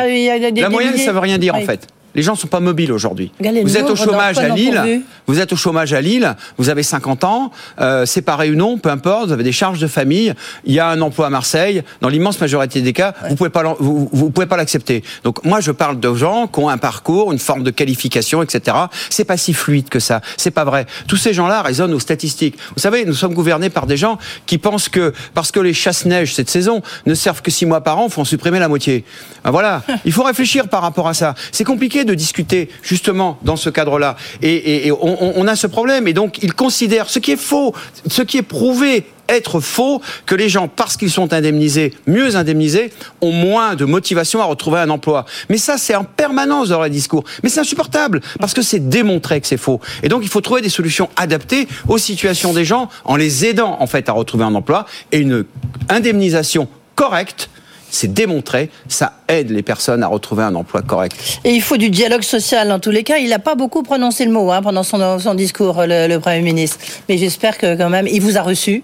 [0.55, 1.65] La moyenne, ça veut rien dire en Oui.
[1.65, 1.87] fait.
[2.15, 3.31] Les gens sont pas mobiles aujourd'hui.
[3.39, 5.01] Vous êtes au chômage à Lille.
[5.27, 6.35] Vous êtes au chômage à Lille.
[6.57, 7.51] Vous avez 50 ans.
[7.79, 9.27] Euh, séparé ou non, peu importe.
[9.27, 10.33] Vous avez des charges de famille.
[10.65, 11.83] Il y a un emploi à Marseille.
[12.01, 15.03] Dans l'immense majorité des cas, vous pouvez pas, vous, vous pouvez pas l'accepter.
[15.23, 18.77] Donc moi, je parle de gens qui ont un parcours, une forme de qualification, etc.
[19.09, 20.21] C'est pas si fluide que ça.
[20.37, 20.85] C'est pas vrai.
[21.07, 22.57] Tous ces gens-là raisonnent aux statistiques.
[22.75, 26.35] Vous savez, nous sommes gouvernés par des gens qui pensent que parce que les chasse-neige
[26.35, 29.05] cette saison ne servent que six mois par an, faut en supprimer la moitié.
[29.43, 29.83] Ben voilà.
[30.05, 31.35] Il faut réfléchir par rapport à ça.
[31.51, 34.15] C'est compliqué de discuter justement dans ce cadre-là.
[34.41, 36.07] Et, et, on, on, a ce problème.
[36.07, 37.73] Et donc, ils considèrent ce qui est faux,
[38.07, 42.91] ce qui est prouvé être faux que les gens, parce qu'ils sont indemnisés, mieux indemnisés,
[43.21, 45.25] ont moins de motivation à retrouver un emploi.
[45.49, 47.23] Mais ça, c'est en permanence dans les discours.
[47.43, 49.79] Mais c'est insupportable, parce que c'est démontré que c'est faux.
[50.03, 53.77] Et donc, il faut trouver des solutions adaptées aux situations des gens, en les aidant,
[53.79, 55.45] en fait, à retrouver un emploi, et une
[55.89, 57.49] indemnisation correcte
[57.91, 61.15] c'est démontré, ça aide les personnes à retrouver un emploi correct.
[61.43, 63.17] Et il faut du dialogue social dans tous les cas.
[63.17, 66.41] Il n'a pas beaucoup prononcé le mot hein, pendant son, son discours, le, le, Premier
[66.41, 66.77] ministre.
[67.09, 68.83] Mais j'espère que quand même, il vous a reçu.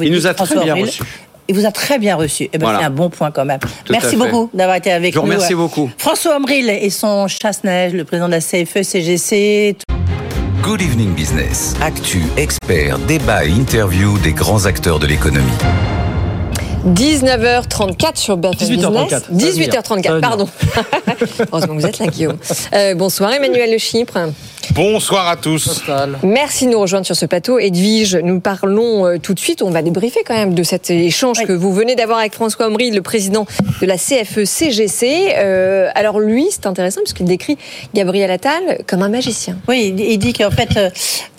[0.00, 1.02] Il nous a très bien reçus.
[1.48, 2.48] Il vous a très bien reçu.
[2.52, 3.60] Eh ben, C'est un bon point quand même.
[3.90, 5.26] Merci beaucoup d'avoir été avec Je nous.
[5.26, 5.90] Merci beaucoup.
[5.98, 9.76] François Omril et son chasse-neige, le président de la CFE-CGC.
[10.62, 11.74] Good Evening Business.
[11.80, 15.52] Actu, expert, débat et interview des grands acteurs de l'économie.
[16.86, 19.22] 19h34 sur BFM 18h34.
[19.30, 19.68] Business.
[19.68, 20.48] 18h34, pardon.
[21.52, 22.36] Heureusement que vous êtes là, Guillaume.
[22.74, 24.18] Euh, bonsoir, Emmanuel Le Chypre.
[24.74, 25.82] Bonsoir à tous.
[26.24, 27.58] Merci de nous rejoindre sur ce plateau.
[27.58, 31.38] Edwige, nous parlons euh, tout de suite, on va débriefer quand même de cet échange
[31.38, 31.46] oui.
[31.46, 33.46] que vous venez d'avoir avec François Omri, le président
[33.80, 35.34] de la CFE-CGC.
[35.38, 37.56] Euh, alors lui, c'est intéressant parce qu'il décrit
[37.94, 39.56] Gabriel Attal comme un magicien.
[39.68, 40.90] Oui, il dit qu'en fait, euh,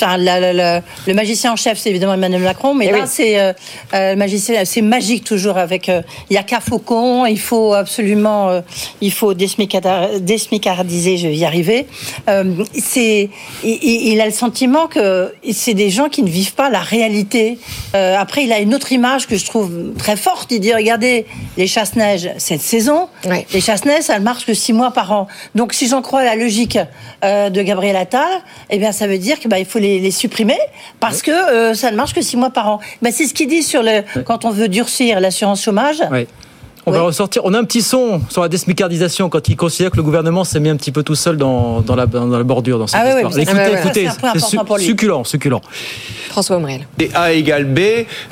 [0.01, 2.99] enfin, la, la, la, le magicien en chef, c'est évidemment Emmanuel Macron, mais Eh là,
[3.01, 3.07] oui.
[3.07, 3.51] c'est euh,
[3.93, 5.89] euh, magicien, c'est magique toujours avec.
[5.89, 8.62] euh, Il y a qu'à Faucon, il faut absolument, euh,
[9.02, 11.88] il faut désmicardiser, je vais y arriver.
[12.30, 13.30] Euh, c'est,
[13.63, 17.60] il, il a le sentiment que c'est des gens qui ne vivent pas la réalité.
[17.95, 20.52] Euh, après, il a une autre image que je trouve très forte.
[20.52, 21.26] Il dit regardez,
[21.58, 23.08] les chasse-neige cette saison,
[23.54, 25.28] les chasse-neige, ça ne marche que six mois par an.
[25.56, 26.80] Donc, si j'en crois à la logique
[27.23, 28.28] euh, de Gabriel Attal,
[28.69, 30.58] eh bien, ça veut dire qu'il bah, faut les, les supprimer
[31.00, 32.80] parce que euh, ça ne marche que six mois par an.
[33.02, 36.03] Ben, c'est ce qu'il dit sur le quand on veut durcir l'assurance chômage.
[36.88, 37.41] On va ressortir.
[37.43, 40.62] On a un petit son sur la désmicardisation quand il considère que le gouvernement s'est
[40.62, 43.13] mis un petit peu tout seul dans, dans, la, dans la bordure dans cette Ah
[43.21, 43.34] oui, histoire.
[43.36, 44.34] oui, écoutez, ah ouais, écoutez, Ça,
[44.78, 45.62] c'est succulent, succulent.
[46.30, 46.88] François Omrel.
[47.00, 47.80] Et A égale B,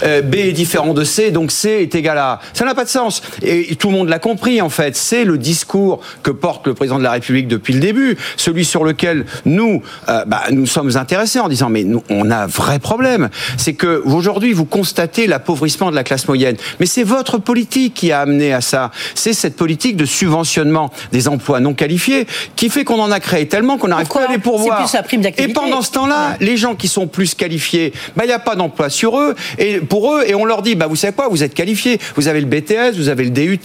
[0.03, 2.39] euh, B est différent de C, donc C est égal à A.
[2.53, 3.21] Ça n'a pas de sens.
[3.41, 4.95] Et tout le monde l'a compris, en fait.
[4.95, 8.85] C'est le discours que porte le président de la République depuis le début, celui sur
[8.85, 12.79] lequel nous, euh, bah, nous sommes intéressés en disant, mais nous, on a un vrai
[12.79, 13.29] problème.
[13.57, 16.55] C'est que aujourd'hui, vous constatez l'appauvrissement de la classe moyenne.
[16.79, 18.91] Mais c'est votre politique qui a amené à ça.
[19.13, 23.47] C'est cette politique de subventionnement des emplois non qualifiés qui fait qu'on en a créé
[23.47, 24.37] tellement qu'on n'arrive pas à les?
[24.37, 24.79] Pourvoir.
[24.79, 28.27] Plus la prime Et pendant ce temps-là, les gens qui sont plus qualifiés, bah, il
[28.27, 30.95] n'y a pas d'emploi sur eux, et pour eux, et on leur dit, bah, vous
[30.95, 33.59] savez quoi, vous êtes qualifiés, vous avez le BTS, vous avez le DUT,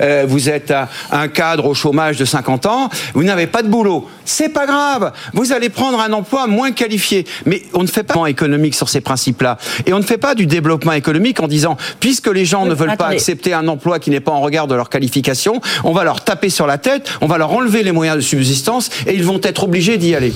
[0.00, 0.72] euh, vous êtes
[1.10, 4.08] un, cadre au chômage de 50 ans, vous n'avez pas de boulot.
[4.24, 7.26] C'est pas grave, vous allez prendre un emploi moins qualifié.
[7.46, 9.58] Mais on ne fait pas économique sur ces principes-là.
[9.86, 12.74] Et on ne fait pas du développement économique en disant, puisque les gens Oui, ne
[12.74, 16.04] veulent pas accepter un emploi qui n'est pas en regard de leur qualification, on va
[16.04, 19.24] leur taper sur la tête, on va leur enlever les moyens de subsistance, et ils
[19.24, 20.32] vont être obligés d'y aller.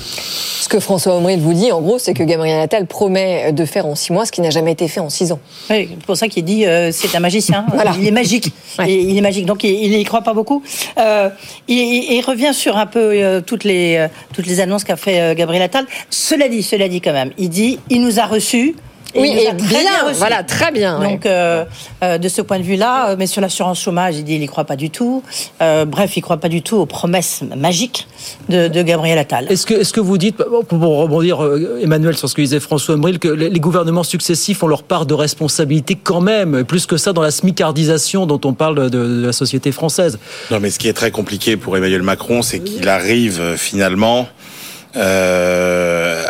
[0.61, 3.85] Ce que François Omril vous dit, en gros, c'est que Gabriel Attal promet de faire
[3.85, 5.39] en six mois ce qui n'a jamais été fait en six ans.
[5.69, 7.65] Oui, c'est pour ça qu'il dit euh, c'est un magicien.
[7.73, 7.93] Voilà.
[7.99, 8.51] Il est magique.
[8.79, 8.89] Ouais.
[8.91, 9.45] Et il est magique.
[9.45, 10.61] Donc il n'y croit pas beaucoup.
[10.97, 11.29] Euh,
[11.67, 14.95] il, il- il revient sur un peu euh, toutes les euh, toutes les annonces qu'a
[14.97, 15.85] fait euh, Gabriel Attal.
[16.09, 18.75] Cela dit, cela dit quand même, il dit il nous a reçus.
[19.17, 20.17] Oui, et bien, reçus.
[20.17, 21.11] voilà, très bien, ouais.
[21.11, 21.65] Donc, euh,
[22.03, 24.47] euh, de ce point de vue-là, euh, mais sur l'assurance chômage, il dit il n'y
[24.47, 25.23] croit pas du tout.
[25.61, 28.07] Euh, bref, il ne croit pas du tout aux promesses magiques
[28.49, 29.47] de, de Gabriel Attal.
[29.51, 31.39] Est-ce que, est-ce que vous dites, pour rebondir,
[31.81, 35.13] Emmanuel, sur ce que disait François Embril, que les gouvernements successifs ont leur part de
[35.13, 39.33] responsabilité quand même, plus que ça dans la smicardisation dont on parle de, de la
[39.33, 40.19] société française
[40.51, 44.27] Non, mais ce qui est très compliqué pour Emmanuel Macron, c'est qu'il arrive finalement
[44.95, 46.23] euh,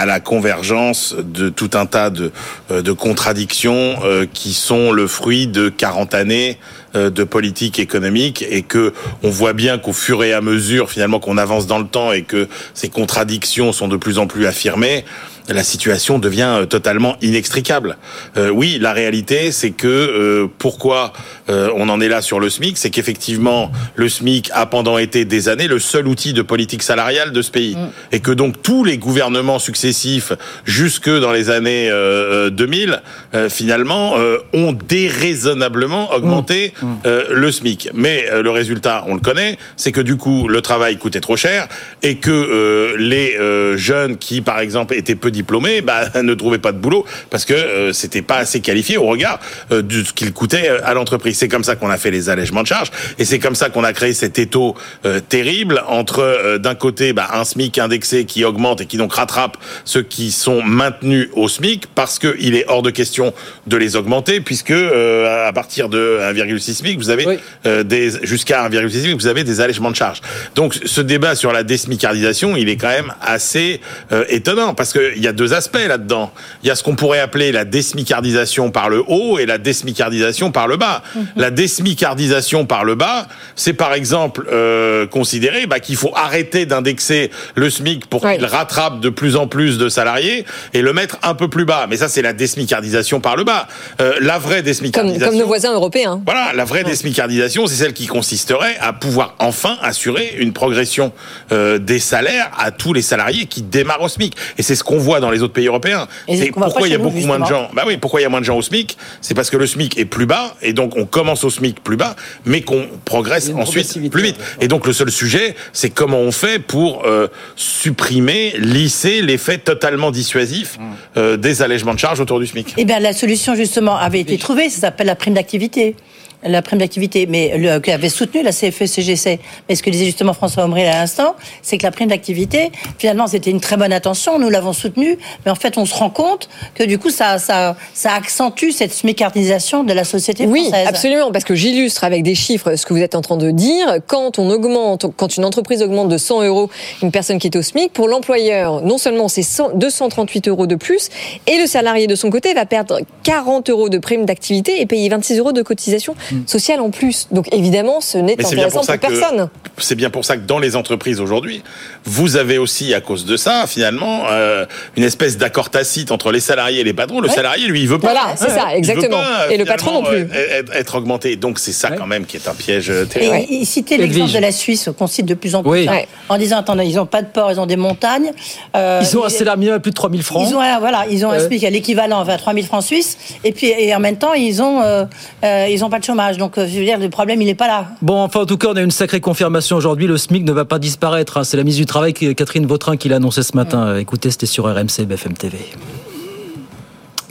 [0.00, 2.32] à la convergence de tout un tas de,
[2.70, 6.56] euh, de contradictions euh, qui sont le fruit de 40 années
[6.94, 11.20] euh, de politique économique et que on voit bien qu'au fur et à mesure finalement
[11.20, 15.04] qu'on avance dans le temps et que ces contradictions sont de plus en plus affirmées,
[15.52, 17.96] la situation devient euh, totalement inextricable.
[18.36, 21.12] Euh, oui, la réalité, c'est que euh, pourquoi
[21.48, 25.24] euh, on en est là sur le SMIC, c'est qu'effectivement, le SMIC a pendant été
[25.24, 27.76] des années le seul outil de politique salariale de ce pays,
[28.12, 30.32] et que donc tous les gouvernements successifs,
[30.64, 33.02] jusque dans les années euh, euh, 2000,
[33.34, 36.72] euh, finalement, euh, ont déraisonnablement augmenté
[37.06, 37.90] euh, le SMIC.
[37.94, 41.36] Mais euh, le résultat, on le connaît, c'est que du coup, le travail coûtait trop
[41.36, 41.68] cher,
[42.02, 46.58] et que euh, les euh, jeunes qui, par exemple, étaient peu diplômés, bah, ne trouvaient
[46.58, 49.38] pas de boulot parce que euh, c'était pas assez qualifié au regard
[49.72, 51.38] euh, de ce qu'il coûtait euh, à l'entreprise.
[51.38, 53.84] C'est comme ça qu'on a fait les allègements de charges et c'est comme ça qu'on
[53.84, 58.80] a créé cet étau euh, terrible entre d'un côté bah, un SMIC indexé qui augmente
[58.80, 62.90] et qui donc rattrape ceux qui sont maintenus au SMIC parce qu'il est hors de
[62.90, 63.32] question
[63.66, 67.38] de les augmenter puisque à partir de 1,6 SMIC, vous avez
[67.84, 70.20] des jusqu'à 1,6 SMIC, vous avez des allègements de charges.
[70.54, 73.80] Donc ce débat sur la désmicardisation, il est quand même assez
[74.28, 76.32] étonnant parce qu'il y a deux aspects là-dedans.
[76.62, 80.52] Il y a ce qu'on pourrait appeler la désmicardisation par le haut et la désmicardisation
[80.52, 81.02] par le bas.
[81.14, 81.26] Mhm.
[81.36, 87.30] La désmicardisation par le bas, c'est par exemple euh, considérer bah, qu'il faut arrêter d'indexer
[87.54, 91.34] le SMIC pour qu'il rattrape de plus en plus de salariés et le mettre un
[91.34, 91.86] peu plus bas.
[91.88, 93.68] Mais ça, c'est la désmicardisation par le bas.
[94.00, 95.26] Euh, la vraie désmicardisation...
[95.26, 96.20] comme nos voisins européens.
[96.24, 101.12] Voilà, la vraie désmicardisation, c'est celle qui consisterait à pouvoir enfin assurer une progression
[101.52, 104.36] euh, des salaires à tous les salariés qui démarrent au SMIC.
[104.58, 106.06] Et c'est ce qu'on voit dans les autres pays européens.
[106.28, 107.68] Et c'est pourquoi il y a nous, beaucoup moins de gens.
[107.74, 109.66] Bah oui, pourquoi il y a moins de gens au SMIC C'est parce que le
[109.66, 113.50] SMIC est plus bas et donc on commence au SMIC plus bas, mais qu'on progresse
[113.56, 114.36] ensuite plus vite.
[114.60, 120.10] Et donc le seul sujet, c'est comment on fait pour euh, supprimer, lisser l'effet totalement
[120.10, 120.78] dissuasif
[121.16, 122.74] euh, des allègements de charges autour du SMIC.
[122.76, 124.68] Eh bien, la solution, justement, avait été trouvée.
[124.68, 125.96] Ça s'appelle la prime d'activité.
[126.42, 129.38] La prime d'activité, mais le, qui avait soutenu la E CFE-CGC.
[129.68, 133.26] Mais ce que disait justement François Omril à l'instant, c'est que la prime d'activité, finalement,
[133.26, 134.38] c'était une très bonne intention.
[134.38, 135.18] Nous l'avons soutenue.
[135.44, 138.92] Mais en fait, on se rend compte que du coup, ça, ça, ça accentue cette
[138.92, 140.86] smicardisation de la société Oui, française.
[140.88, 143.96] absolument, parce que j'illustre avec des chiffres ce que vous êtes en train de dire.
[144.06, 146.70] Quand on augmente, quand une entreprise augmente de 100 euros
[147.02, 150.74] une personne qui est au SMIC, pour l'employeur, non seulement c'est 100 238 euros de
[150.74, 151.08] plus,
[151.46, 155.08] et le salarié de son côté va perdre 40 euros de prime d'activité et payer
[155.08, 156.14] 26 euros de cotisation
[156.46, 157.28] sociale en plus.
[157.30, 159.48] Donc évidemment, ce n'est intéressant pour pour, personne.
[159.78, 161.62] c'est bien pour ça que dans les entreprises aujourd'hui,
[162.04, 164.66] vous avez aussi à cause de ça finalement euh,
[164.96, 167.20] une espèce d'accord tacite entre les salariés et les patrons.
[167.20, 167.34] Le Ouais.
[167.34, 168.12] salarié lui il veut pas.
[168.12, 169.16] Voilà, c'est ça, exactement.
[169.18, 170.18] pas, Et le patron non plus.
[170.34, 171.36] euh, Être, être augmenté.
[171.36, 173.46] Donc c'est ça quand même qui est un piège euh, Et terrible.
[173.50, 175.88] il citait l'exemple de la Suisse qu'on cite de plus en plus Oui.
[175.88, 178.32] hein, en disant attendez ils n'ont pas de port ils ont des montagnes
[178.76, 180.46] Euh, Ils ont un salaire minimum à plus de 3000 francs.
[180.48, 181.38] Ils ont un, voilà, ils ont un.
[181.40, 184.82] SMIC à l'équivalent à 3000 francs suisses et puis et en même temps ils ont
[184.82, 185.04] euh,
[185.44, 187.54] euh, ils ont pas de chômage donc euh, je veux dire le problème il n'est
[187.54, 187.86] pas là.
[188.02, 190.06] Bon, enfin, en tout cas, on a une sacrée confirmation aujourd'hui.
[190.06, 191.36] Le SMIC ne va pas disparaître.
[191.38, 191.44] hein.
[191.44, 193.96] C'est la mise du travail que Catherine Vautrin qui l'a annoncé ce matin.
[193.96, 195.58] Écoutez, c'était sur RMC BFM TV.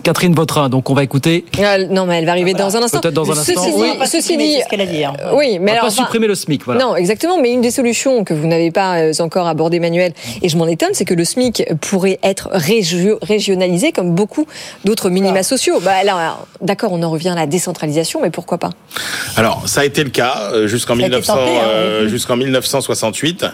[0.04, 1.46] Catherine Vautrin, donc on va écouter.
[1.64, 3.00] Ah, non, mais elle va arriver dans un instant.
[3.00, 3.66] Peut-être dans un Ceci instant.
[3.66, 3.90] dit- Oui.
[3.90, 5.14] Va pas ceci supprimer, dit, ce qu'elle a dit, hein.
[5.34, 6.82] oui, mais on va alors, pas enfin, supprimer le SMIC, voilà.
[6.84, 7.38] Non, exactement.
[7.42, 10.68] Mais une des solutions que vous n'avez pas euh, encore abordées, Manuel, et je m'en
[10.68, 14.46] étonne, c'est que le SMIC pourrait être régio- régionalisé comme beaucoup
[14.86, 15.80] d'autres minima sociaux.
[15.82, 18.70] Bah, alors, alors, d'accord, on en revient à la décentralisation, mais pourquoi pas?
[19.36, 22.02] Alors, ça a été le cas euh, jusqu'en Ça a été 1900, tenté, hein, euh,
[22.04, 22.10] oui.
[22.10, 23.46] jusqu'en 1968.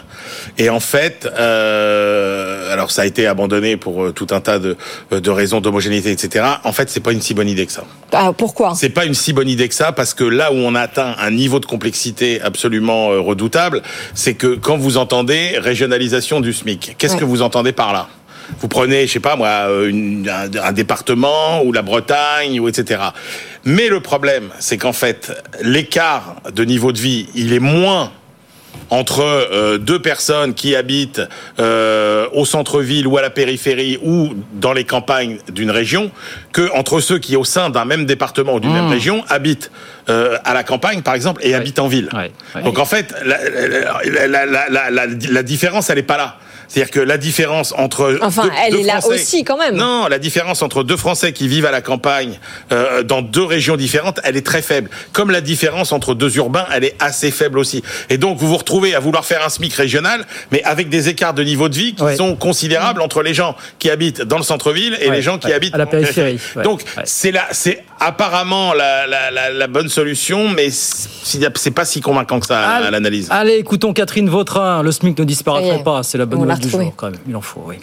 [0.57, 4.75] Et en fait, euh, alors ça a été abandonné pour tout un tas de,
[5.11, 6.34] de raisons d'homogénéité, etc.
[6.63, 7.83] En fait, c'est pas une si bonne idée que ça.
[8.11, 8.73] Ah, Pourquoi?
[8.75, 11.31] C'est pas une si bonne idée que ça parce que là où on atteint un
[11.31, 13.81] niveau de complexité absolument euh, redoutable,
[14.13, 17.19] c'est que quand vous entendez régionalisation du SMIC, qu'est-ce Ouais.
[17.19, 18.07] que vous entendez par là?
[18.59, 22.67] Vous prenez, je sais pas moi, euh, une- un, un département ou la Bretagne ou
[22.67, 23.01] etc.
[23.63, 25.31] Mais le problème, c'est qu'en fait,
[25.61, 28.11] l'écart de niveau de vie, il est moins
[28.89, 31.21] entre euh, deux personnes qui habitent
[31.59, 36.11] euh, au centre-ville ou à la périphérie ou dans les campagnes d'une région
[36.51, 39.71] que entre ceux qui au sein d'un même département ou d'une même région habitent
[40.09, 42.09] euh, à la campagne par exemple et habitent en ville.
[42.63, 46.37] Donc en fait la, différence elle est pas là.
[46.67, 49.75] C'est-à-dire que la différence entre Enfin, deux- elle deux est là aussi, quand même.
[49.75, 52.39] Non, la différence entre deux Français qui vivent à la campagne
[52.71, 54.89] euh, dans deux régions différentes, elle est très faible.
[55.13, 57.83] Comme la différence entre deux urbains, elle est assez faible aussi.
[58.09, 61.33] Et donc vous vous retrouvez à vouloir faire un SMIC régional, mais avec des écarts
[61.33, 64.97] de niveau de vie qui sont considérables entre les gens qui habitent dans le centre-ville
[65.01, 67.83] et Ouais, les gens qui ouais, habitent à la périphérie, ouais, Donc c'est là, c'est
[67.99, 72.91] apparemment la, la, la, la bonne solution, mais c'est pas si convaincant que ça à,
[72.91, 73.27] l'analyse.
[73.31, 74.81] Allez, écoutons Catherine Vautrin.
[74.83, 76.03] Le SMIC ne disparaîtra pas.
[76.03, 77.19] C'est la bonne On du jour, quand même.
[77.27, 77.77] Il en faut, oui.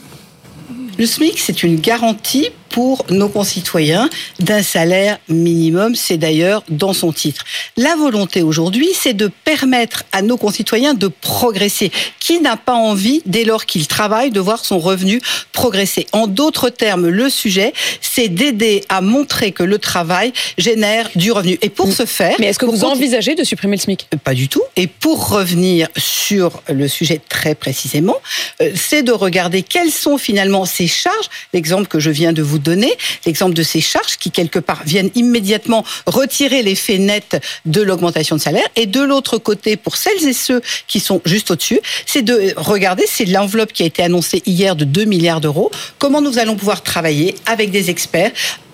[0.98, 4.08] Le SMIC, c'est une garantie pour nos concitoyens
[4.40, 5.94] d'un salaire minimum.
[5.94, 7.44] C'est d'ailleurs dans son titre.
[7.76, 11.92] La volonté aujourd'hui, c'est de permettre à nos concitoyens de progresser.
[12.18, 15.20] Qui n'a pas envie, dès lors qu'il travaille, de voir son revenu
[15.52, 16.06] progresser?
[16.12, 21.58] En d'autres termes, le sujet, c'est d'aider à montrer que le travail génère du revenu.
[21.62, 22.34] Et pour ce faire...
[22.38, 24.08] Mais est-ce que vous envisagez de supprimer le SMIC?
[24.24, 24.62] Pas du tout.
[24.76, 28.16] Et pour revenir sur le sujet très précisément,
[28.62, 31.28] euh, c'est de regarder quelles sont finalement ces charges.
[31.52, 32.92] L'exemple que je viens de vous donner,
[33.26, 38.40] l'exemple de ces charges qui quelque part viennent immédiatement retirer l'effet net de l'augmentation de
[38.40, 38.66] salaire.
[38.76, 43.04] Et de l'autre côté, pour celles et ceux qui sont juste au-dessus, c'est de regarder,
[43.06, 46.82] c'est l'enveloppe qui a été annoncée hier de 2 milliards d'euros, comment nous allons pouvoir
[46.82, 48.32] travailler avec des experts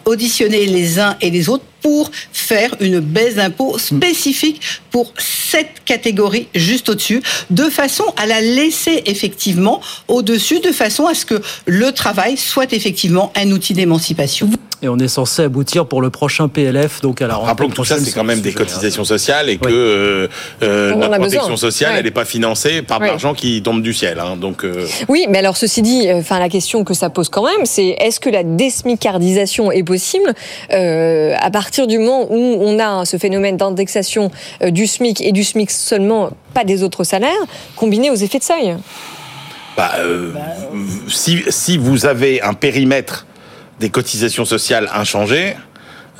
[0.09, 4.61] auditionner les uns et les autres pour faire une baisse d'impôt spécifique
[4.91, 11.15] pour cette catégorie juste au-dessus, de façon à la laisser effectivement au-dessus, de façon à
[11.15, 14.51] ce que le travail soit effectivement un outil d'émancipation.
[14.81, 17.75] Et on est censé aboutir pour le prochain PLF, donc à la rentrée Rappelons que
[17.75, 19.73] tout ça, c'est quand même des cotisations sociales et que Oui.
[19.75, 20.29] euh,
[20.63, 21.57] euh, notre protection besoin.
[21.57, 21.99] sociale, Ouais.
[21.99, 23.11] elle n'est pas financée par de Ouais.
[23.11, 24.21] l'argent qui tombe du ciel.
[24.21, 24.37] hein.
[24.37, 27.43] donc, euh, Oui, mais alors ceci dit, euh, enfin la question que ça pose quand
[27.45, 30.33] même, c'est est-ce que la désmicardisation est possible
[30.73, 34.31] euh, à partir du moment où on a ce phénomène d'indexation
[34.63, 37.31] euh, du SMIC et du SMIC seulement, pas des autres salaires,
[37.77, 38.77] combiné aux effets de seuil
[39.77, 40.33] bah, euh,
[41.09, 43.27] si, vous avez un périmètre
[43.79, 45.55] des cotisations sociales inchangé,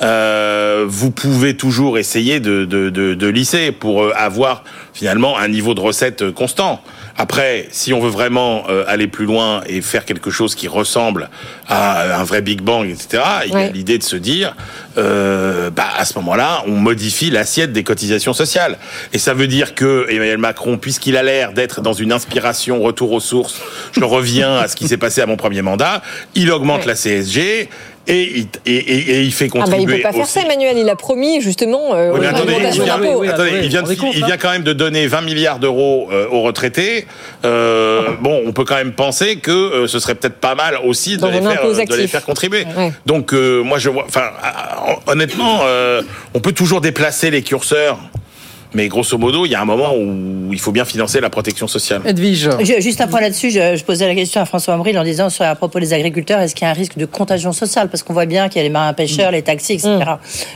[0.01, 5.81] euh, vous pouvez toujours essayer de, de, de, lisser pour avoir finalement un niveau de
[5.81, 6.79] recette constant.
[7.21, 11.29] Après, si on veut vraiment euh, aller plus loin et faire quelque chose qui ressemble
[11.67, 14.55] à un vrai Big Bang, etc., il y a l'idée de se dire,
[14.97, 18.77] euh, bah, à ce moment-là, on modifie l'assiette des cotisations sociales.
[19.11, 23.11] Et ça veut dire que Emmanuel Macron, puisqu'il a l'air d'être dans une inspiration retour
[23.11, 23.59] aux sources,
[23.91, 26.01] je reviens à ce qui s'est passé à mon premier mandat,
[26.35, 26.87] il augmente Ouais.
[26.87, 27.69] la CSG
[28.09, 30.33] et il, et, et- et il fait Ah bah il contribuer peut pas faire aussi-
[30.33, 30.77] ça, Emmanuel.
[30.77, 33.23] Il a promis justement euh, oui, mais une attendez, il vient, d'impôts.
[33.23, 35.59] attendez, il vient de- vous rendez compte, il vient quand même de donner 20 milliards
[35.59, 37.05] d'euros euh, aux retraités.
[37.45, 41.17] Euh, bon, on peut quand même penser que euh, ce serait peut-être pas mal aussi
[41.17, 42.11] de les, faire, impôt de les actif.
[42.11, 42.65] faire contribuer.
[42.77, 42.91] Ouais.
[43.05, 44.05] Donc, euh, moi, je vois.
[44.07, 44.29] Enfin,
[45.07, 46.01] honnêtement, euh,
[46.33, 47.99] on peut toujours déplacer les curseurs.
[48.75, 51.67] Mais grosso modo, il y a un moment où il faut bien financer la protection
[51.67, 52.03] sociale.
[52.05, 52.49] Edwige.
[52.79, 55.43] Juste un point là-dessus, je, je posais la question à François Ambril en disant sur,
[55.43, 57.89] à propos des agriculteurs, est-ce qu'il y a un risque de contagion sociale?
[57.89, 59.89] Parce qu'on voit bien qu'il y a les marins pêcheurs, les taxis, etc.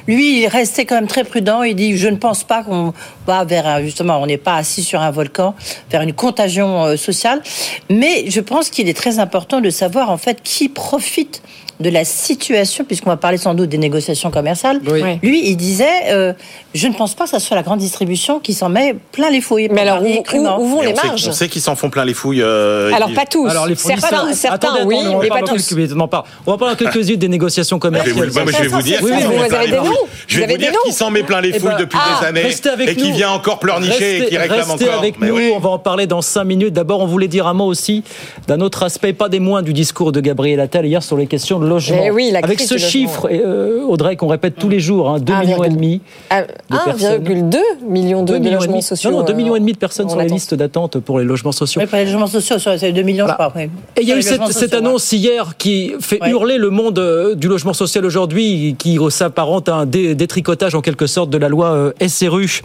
[0.07, 1.63] Lui, il est resté quand même très prudent.
[1.63, 2.93] Il dit, je ne pense pas qu'on
[3.25, 5.55] va vers, un- justement, on n'est pas assis sur un volcan,
[5.89, 7.41] vers une contagion euh, sociale.
[7.89, 11.41] Mais je pense qu'il est très important de savoir, en fait, qui profite
[11.79, 14.79] de la situation, puisqu'on va parler sans doute des négociations commerciales.
[14.85, 15.01] Oui.
[15.21, 16.33] Lui, il disait, euh,
[16.73, 19.41] je ne pense pas que ce soit la grande distribution qui s'en met plein les
[19.41, 19.69] fouilles.
[19.71, 21.75] Mais alors, où, où- où vont Mais les on sait- marges on sait qu'ils s'en
[21.75, 22.41] font plein les fouilles.
[22.41, 23.47] euh, Alors pas tous.
[23.47, 25.75] Alors les certains, fournisseurs, certains Attendez, oui, attendez, mais pas tous.
[25.75, 26.23] quelques- on parle.
[26.45, 28.15] On va parler quelques-unes des négociations commerciales.
[28.15, 29.83] moi, je vais vous dire, Oui, vous avez des noms.
[30.27, 32.27] Je vais vous dire qui s'en met plein les Eh fouilles ben, depuis ah, des
[32.27, 34.99] années restez avec et qui vient encore pleurnicher et qui réclame restez encore.
[34.99, 36.73] avec Mais nous, on va en parler dans 5 minutes.
[36.73, 38.03] D'abord, on voulait dire un mot aussi
[38.47, 41.59] d'un autre aspect, pas des moindres, du discours de Gabriel Attal hier sur les questions
[41.59, 42.01] de logement.
[42.05, 45.33] Eh oui, la Avec ce chiffre, euh, Audrey, qu'on répète tous les jours, hein, 2
[45.33, 46.01] Un millions et demi.
[46.29, 47.23] Ah, personnes.
[47.23, 49.11] 1,2 million de, 2 de millions et logements sociaux.
[49.11, 50.35] Non, non, 2 euh, millions et demi de personnes sur les attente.
[50.37, 51.81] listes d'attente pour les logements sociaux.
[51.81, 53.51] Oui, pour les logements sociaux, c'est 2 millions, je crois.
[53.55, 53.63] oui.
[53.97, 56.29] Et il y a eu cette, annonce hier qui fait Ouais.
[56.29, 60.81] hurler le monde euh, du logement social aujourd'hui, qui s'apparente à un dé- détricotage en
[60.81, 62.61] quelque sorte de la loi euh, SRU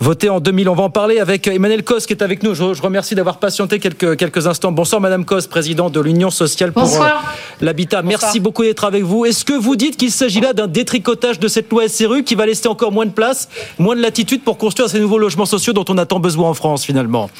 [0.00, 0.68] votée en 2000.
[0.68, 2.54] On va en parler avec Emmanuel Cos qui est avec nous.
[2.54, 4.72] Je, je remercie d'avoir patienté quelques, quelques instants.
[4.72, 6.84] Bonsoir Madame Cos, présidente de l'Union sociale pour
[7.60, 8.02] l'habitat.
[8.02, 9.24] Merci beaucoup d'être avec vous.
[9.24, 12.46] Est-ce que vous dites qu'il s'agit là d'un détricotage de cette loi SRU qui va
[12.46, 13.48] laisser encore moins de place,
[13.78, 16.54] moins de latitude pour construire ces nouveaux logements sociaux dont on a tant besoin en
[16.54, 17.30] France finalement?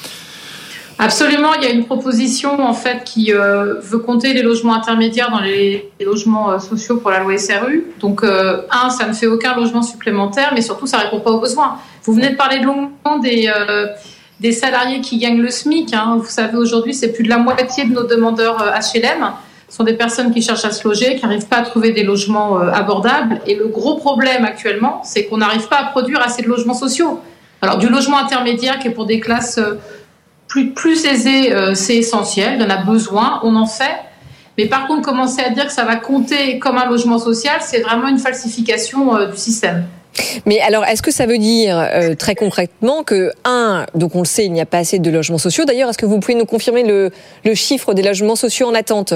[0.99, 5.29] Absolument, il y a une proposition en fait qui euh, veut compter les logements intermédiaires
[5.29, 7.85] dans les, les logements euh, sociaux pour la loi SRU.
[7.99, 11.39] Donc, euh, un, ça ne fait aucun logement supplémentaire, mais surtout, ça répond pas aux
[11.39, 11.77] besoins.
[12.03, 13.51] Vous venez de parler longuement des
[14.39, 15.93] des salariés qui gagnent le SMIC.
[15.93, 16.19] hein.
[16.21, 18.57] Vous savez, aujourd'hui, c'est plus de la moitié de nos demandeurs
[18.93, 19.31] HLM
[19.69, 22.59] sont des personnes qui cherchent à se loger, qui n'arrivent pas à trouver des logements
[22.59, 23.41] euh, abordables.
[23.45, 27.19] Et le gros problème actuellement, c'est qu'on n'arrive pas à produire assez de logements sociaux.
[27.61, 29.79] Alors, du logement intermédiaire qui est pour des classes euh,
[30.47, 32.55] plus, aisées, euh, c'est essentiel.
[32.59, 33.97] Il en a besoin, on en fait.
[34.57, 37.81] Mais par contre, commencer à dire que ça va compter comme un logement social, c'est
[37.81, 39.85] vraiment une falsification du système.
[40.45, 44.25] Mais alors, est-ce que ça veut dire euh, très concrètement que, un, donc on le
[44.25, 45.65] sait, il n'y a pas assez de logements sociaux.
[45.65, 47.11] D'ailleurs, est-ce que vous pouvez nous confirmer le,
[47.45, 49.13] le chiffre des logements sociaux en attente?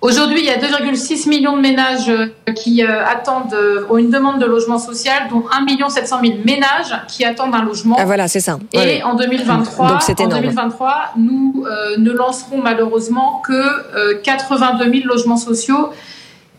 [0.00, 4.10] Aujourd'hui, il y a 2,6 millions de ménages euh, qui euh, attendent, euh, ont une
[4.10, 7.96] demande de logement social, dont 1 700 000 ménages qui attendent un logement.
[7.98, 8.60] Ah voilà, c'est ça.
[8.72, 9.02] Et Ouais.
[9.02, 10.42] en 2023, Donc c'est en énorme.
[10.42, 15.90] 2023, nous euh, ne lancerons malheureusement que euh, 82 000 logements sociaux,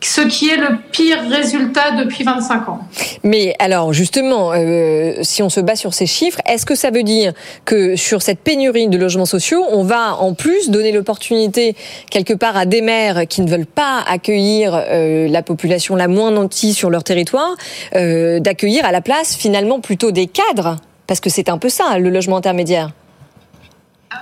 [0.02, 2.80] ce qui est le pire résultat depuis 25 ans.
[3.24, 7.04] Mais alors, justement, euh, si on se base sur ces chiffres, est-ce que ça veut
[7.04, 7.34] dire
[7.66, 11.76] que sur cette pénurie de logements sociaux, on va en plus donner l'opportunité
[12.10, 16.32] quelque part à des maires qui ne veulent pas accueillir euh, la population la moins
[16.32, 17.56] nantie sur leur territoire,
[17.96, 20.78] euh, d'accueillir à la place finalement plutôt des cadres?
[21.08, 22.92] Parce que c'est un peu ça, le logement intermédiaire.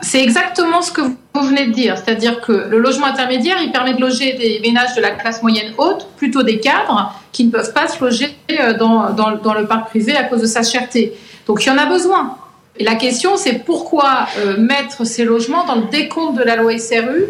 [0.01, 3.93] C'est exactement ce que vous venez de dire, c'est-à-dire que le logement intermédiaire, il permet
[3.93, 7.73] de loger des ménages de la classe moyenne haute, plutôt des cadres, qui ne peuvent
[7.73, 11.13] pas se loger euh, dans, dans, le parc privé à cause de sa cherté.
[11.45, 12.37] Donc il y en a besoin.
[12.77, 16.77] Et la question, c'est pourquoi euh, mettre ces logements dans le décompte de la loi
[16.77, 17.25] SRU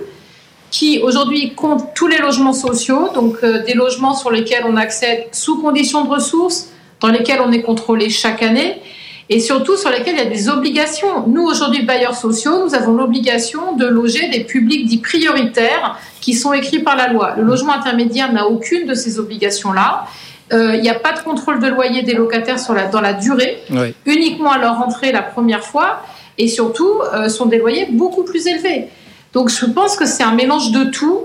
[0.70, 5.28] qui aujourd'hui compte tous les logements sociaux, donc euh, des logements sur lesquels on accède
[5.32, 8.82] sous conditions de ressources, dans lesquels on est contrôlé chaque année,
[9.30, 11.28] et surtout sur lesquels il y a des obligations.
[11.28, 16.54] Nous, aujourd'hui, bailleurs sociaux, nous avons l'obligation de loger des publics dits prioritaires qui sont
[16.54, 17.34] écrits par la loi.
[17.38, 20.06] Le logement intermédiaire n'a aucune de ces obligations-là.
[20.54, 23.14] Euh, il n'y a pas de contrôle de loyer des locataires sur la, dans la
[23.14, 23.62] durée,
[24.06, 26.04] uniquement à leur entrée la première fois,
[26.38, 28.88] et surtout euh, sont des loyers beaucoup plus élevés.
[29.34, 31.24] Donc je pense que c'est un mélange de tout,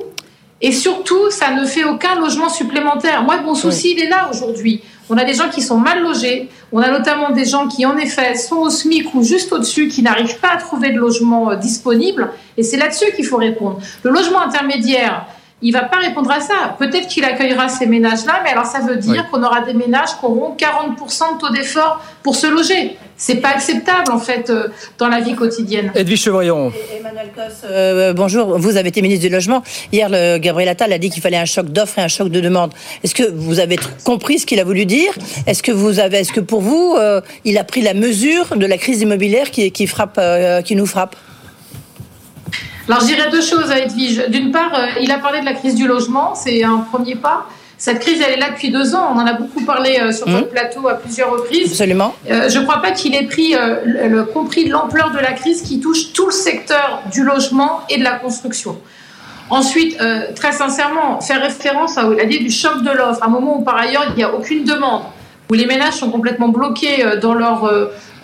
[0.61, 3.23] et surtout ça ne fait aucun logement supplémentaire.
[3.23, 4.83] Moi, mon souci, il est là aujourd'hui.
[5.13, 7.99] On a des gens qui sont mal logés, on a notamment des gens qui, en
[7.99, 11.57] effet, sont au SMIC ou juste au-dessus, qui n'arrivent pas à trouver de logement euh,
[11.57, 13.79] disponible, et c'est là-dessus qu'il faut répondre.
[14.05, 15.27] Le logement intermédiaire,
[15.61, 16.77] il va pas répondre à ça.
[16.79, 20.25] Peut-être qu'il accueillera ces ménages-là, mais alors ça veut dire qu'on aura des ménages qui
[20.25, 22.97] auront 40% de taux d'effort pour se loger.
[23.23, 24.67] C'est pas acceptable en fait euh,
[24.99, 25.93] dans la vie quotidienne.
[25.95, 26.73] Edwige Chevrillon.
[26.99, 28.59] Emmanuel Cos, euh, bonjour.
[28.59, 29.63] Vous avez été ministre du logement.
[29.93, 32.41] Hier, le Gabriel Attal a dit qu'il fallait un choc d'offres et un choc de
[32.41, 32.73] demande.
[33.05, 35.13] Est-ce que vous avez compris ce qu'il a voulu dire?
[35.47, 38.67] Est-ce que vous avez, est-ce que pour vous, euh, il a pris la mesure de
[38.67, 40.21] la crise immobilière qui, qui frappe,
[40.65, 41.15] qui nous frappe?
[42.89, 44.25] Alors je dirais deux choses à Edwige.
[44.29, 47.47] D'une part, euh, il a parlé de la crise du logement, c'est un premier pas.
[47.83, 49.09] Cette crise, elle est là depuis deux ans.
[49.13, 50.51] On en a beaucoup parlé euh, sur votre mmh.
[50.51, 51.73] plateau à plusieurs reprises.
[51.73, 52.15] Absolument.
[52.31, 55.81] Euh, je ne crois pas qu'il ait pris, le, compris l'ampleur de la crise qui
[55.81, 58.79] touche tout le secteur du logement et de la construction.
[59.51, 59.99] Ensuite,
[60.37, 63.77] très sincèrement, faire référence à l'idée du choc de l'offre, à un moment où par
[63.77, 65.03] ailleurs il n'y a aucune demande,
[65.51, 67.69] où les ménages sont complètement bloqués dans leur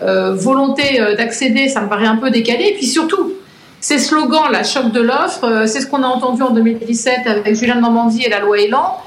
[0.01, 2.69] volonté d'accéder, ça me paraît un peu décalé.
[2.69, 3.33] Et puis surtout,
[3.81, 7.55] ces slogans, la choc de l'offre, euh, c'est ce qu'on a entendu en 2017 avec
[7.55, 8.97] Julien Normandie et la loi Elan.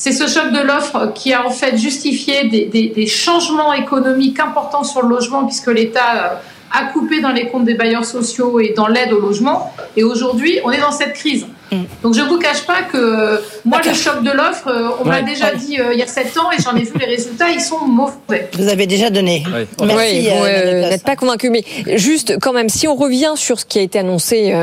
[0.00, 5.02] C'est ce choc de l'offre qui a en fait justifié des, changements économiques importants sur
[5.02, 6.36] le logement puisque l'État euh,
[6.72, 9.74] a coupé dans les comptes des bailleurs sociaux et dans l'aide au logement.
[9.96, 11.48] Et aujourd'hui, on est dans cette crise.
[11.70, 11.82] Mm.
[12.02, 15.22] Donc je ne vous cache pas que moi, le choc de l'offre, euh, on m'a
[15.22, 17.60] déjà dit euh, il y a 7 ans et j'en ai vu les résultats, ils
[17.60, 18.48] sont mauvais.
[18.54, 19.44] Vous avez déjà donné.
[19.82, 20.22] Merci.
[20.22, 21.50] vous euh, n'êtes pas convaincu.
[21.50, 21.64] Mais
[21.96, 24.54] juste quand même, si on revient sur ce qui a été annoncé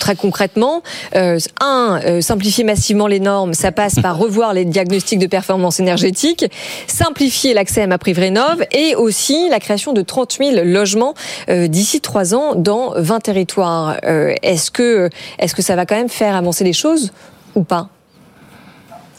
[0.00, 0.82] très concrètement,
[1.14, 6.44] un, simplifier massivement les normes, ça passe par revoir les diagnostics de performance énergétique,
[6.86, 11.14] simplifier l'accès à ma prime rénov et aussi la création de 30 000 logements
[11.48, 13.96] d'ici 3 ans dans 20 territoires.
[14.42, 16.34] est-ce que, est-ce que ça va quand même faire
[16.64, 17.12] les choses
[17.54, 17.88] ou pas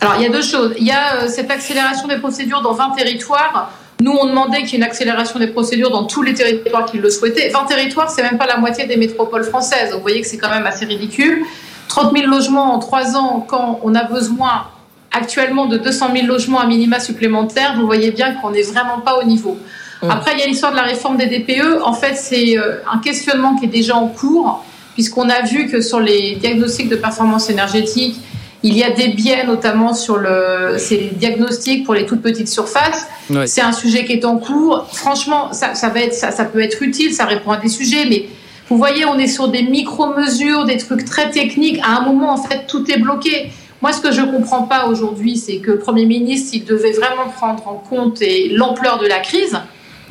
[0.01, 0.73] Alors, il y a deux choses.
[0.77, 3.71] Il y a euh, cette accélération des procédures dans 20 territoires.
[4.01, 6.97] Nous, on demandait qu'il y ait une accélération des procédures dans tous les territoires qui
[6.97, 7.49] le souhaitaient.
[7.49, 9.93] 20 territoires, c'est même pas la moitié des métropoles françaises.
[9.93, 11.43] Vous voyez que c'est quand même assez ridicule.
[11.89, 14.67] 30 000 logements en 3 ans, quand on a besoin
[15.11, 19.17] actuellement de 200 000 logements à minima supplémentaires, vous voyez bien qu'on n'est vraiment pas
[19.17, 19.57] au niveau.
[20.01, 20.09] Mmh.
[20.09, 21.81] Après, il y a l'histoire de la réforme des DPE.
[21.83, 24.63] En fait, c'est euh, un questionnement qui est déjà en cours
[24.99, 28.17] puisqu'on a vu que sur les diagnostics de performance énergétique,
[28.63, 33.07] il y a des biais, notamment sur le, ces diagnostics pour les toutes petites surfaces.
[33.45, 34.87] C'est un sujet qui est en cours.
[34.91, 38.07] Franchement, ça, ça, va être, ça, ça peut être utile, ça répond à des sujets,
[38.09, 38.25] mais
[38.67, 41.79] vous voyez, on est sur des micro-mesures, des trucs très techniques.
[41.81, 43.53] À un moment, en fait, tout est bloqué.
[43.81, 46.91] Moi, ce que je ne comprends pas aujourd'hui, c'est que le Premier ministre, il devait
[46.91, 48.21] vraiment prendre en compte
[48.51, 49.57] l'ampleur de la crise,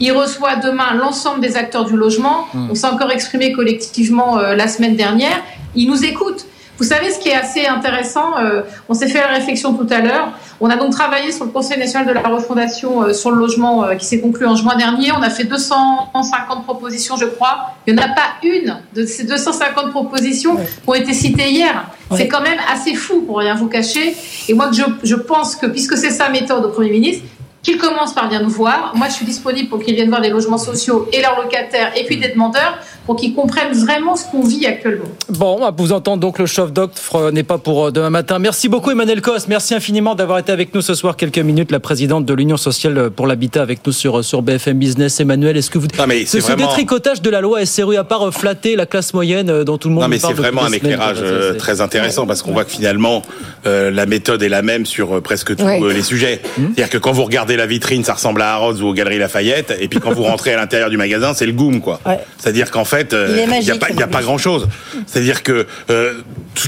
[0.01, 2.47] il reçoit demain l'ensemble des acteurs du logement.
[2.55, 2.69] Hmm.
[2.71, 5.43] On s'est encore exprimé collectivement euh, la semaine dernière.
[5.75, 6.47] Il nous écoute.
[6.79, 9.99] Vous savez ce qui est assez intéressant euh, On s'est fait la réflexion tout à
[9.99, 10.29] l'heure.
[10.61, 13.85] On a donc travaillé sur le Conseil national de la refondation euh, sur le logement
[13.99, 15.11] qui s'est conclu en juin dernier.
[15.11, 17.73] On a fait 250 propositions, je crois.
[17.85, 21.85] Il n'y en a pas une de ces 250 propositions qui ont été citées hier.
[22.15, 24.15] C'est quand même assez fou pour rien vous cacher.
[24.49, 27.25] Et moi, je, je pense que puisque c'est sa méthode au Premier ministre,
[27.63, 28.93] qu'ils commencent par venir nous voir.
[28.95, 32.05] Moi, je suis disponible pour qu'ils viennent voir des logements sociaux et leurs locataires et
[32.05, 32.79] puis des demandeurs
[33.09, 35.07] pour qu'ils comprennent vraiment ce qu'on vit actuellement.
[35.31, 38.39] Bon, vous entendre donc le chef d'octre n'est pas pour euh, demain matin.
[38.39, 39.49] Merci beaucoup Emmanuel Cos.
[39.49, 41.73] Merci infiniment d'avoir été avec nous ce soir quelques minutes.
[41.73, 45.21] La présidente de l'Union sociale pour l'habitat avec nous sur, sur BFM Business.
[45.21, 45.87] Emmanuel, est-ce que vous...
[45.99, 46.67] Non, mais ce, vraiment...
[46.67, 49.95] détricotage de la loi SRU, à part flatter la classe moyenne euh, dont tout le
[49.95, 53.23] monde Non, mais c'est vraiment un éclairage euh, très intéressant parce qu'on voit que finalement,
[53.65, 56.43] la méthode est la même sur presque tous les sujets.
[56.43, 56.63] Mmh.
[56.75, 59.75] C'est-à-dire que quand vous regardez la vitrine, ça ressemble à Harrods ou aux Galeries Lafayette,
[59.81, 62.01] et puis quand vous rentrez à l'intérieur du magasin, c'est le goum, quoi.
[62.39, 64.69] C'est-à-dire qu'en fait, il n'y a, pas, a pas grand-chose.
[65.07, 66.15] C'est-à-dire que euh,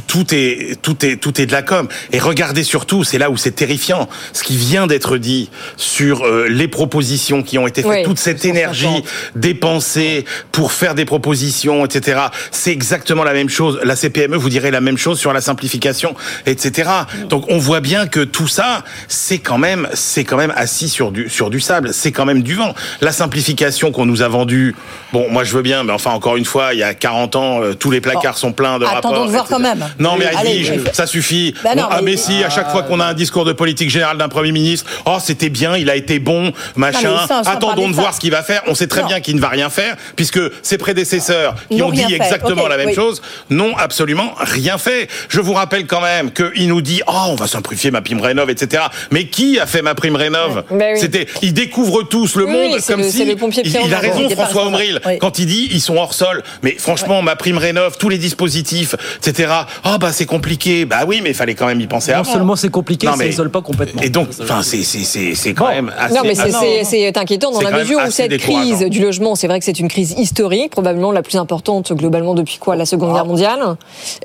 [0.06, 1.88] tout, est tout est tout est de la com.
[2.12, 6.46] Et regardez surtout, c'est là où c'est terrifiant, ce qui vient d'être dit sur euh,
[6.48, 9.02] les propositions qui ont été faites, toute cette énergie
[9.34, 12.20] dépensée pour faire des propositions, etc.
[12.50, 13.80] C'est exactement la même chose.
[13.84, 16.14] La CPME vous dirait la même chose sur la simplification,
[16.46, 16.90] etc.
[17.28, 21.12] Donc on voit bien que tout ça, c'est quand même c'est quand même assis sur
[21.12, 21.92] du sur du sable.
[21.92, 22.74] C'est quand même du vent.
[23.00, 24.74] La simplification qu'on nous a vendue,
[25.12, 27.62] bon, moi je veux bien, mais enfin encore une fois, il y a 40 ans,
[27.62, 29.24] euh, tous les placards sont pleins de Attendons rapports.
[29.26, 29.54] de voir etc.
[29.56, 29.88] quand même.
[29.98, 31.54] Non, mais Allez, ça suffit.
[31.64, 33.88] Bah non, Bon, ah, mais- si, à chaque fois qu'on a un discours de politique
[33.88, 37.08] générale d'un Premier ministre, oh, c'était bien, il a été bon, machin.
[37.12, 38.00] Non, ça, Attendons de ça.
[38.02, 38.62] voir ce qu'il va faire.
[38.66, 39.06] On sait très Non.
[39.08, 42.16] bien qu'il ne va rien faire, puisque ses prédécesseurs, qui ont dit fait.
[42.16, 42.94] exactement la même oui.
[42.94, 45.08] chose, n'ont absolument rien fait.
[45.30, 48.50] Je vous rappelle quand même qu'il nous dit, oh, on va simplifier ma prime rénov,
[48.50, 48.82] etc.
[49.10, 50.64] Mais qui a fait ma prime rénov?
[50.70, 51.00] Bah oui.
[51.00, 53.22] C'était, ils découvrent tous le Oui, monde comme le- si.
[53.22, 54.66] il, il a raison, François.
[54.66, 56.42] Omril, quand il dit ils sont hors sol.
[56.62, 59.52] Mais franchement, ma prime rénov, tous les dispositifs, etc.
[59.84, 60.84] Ah bah c'est compliqué.
[60.84, 62.32] Bah oui, mais il fallait quand même y penser Non avant.
[62.32, 64.02] seulement c'est compliqué, Non, ça mais- n'isole pas complètement.
[64.02, 66.14] Et donc, enfin, c'est c'est c'est c'est quand même assez.
[66.14, 69.00] Non, mais c'est- assez- c'est c'est inquiétant dans c'est la mesure où cette crise du
[69.00, 72.76] logement, c'est vrai que c'est une crise historique, probablement la plus importante globalement depuis quoi
[72.76, 73.60] la Seconde Guerre mondiale,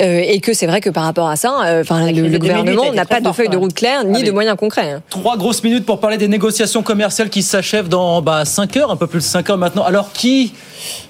[0.02, 2.22] Euh, et que c'est vrai que par rapport à ça, euh, enfin le, crise de
[2.24, 4.92] le 2008 gouvernement n'a pas de feuille de route claire ni de moyens concrets.
[4.92, 5.02] hein.
[5.10, 8.96] Trois grosses minutes pour parler des négociations commerciales qui s'achèvent dans bah, 5 heures, un
[8.96, 9.84] peu plus de 5 heures maintenant.
[9.84, 10.54] Alors qui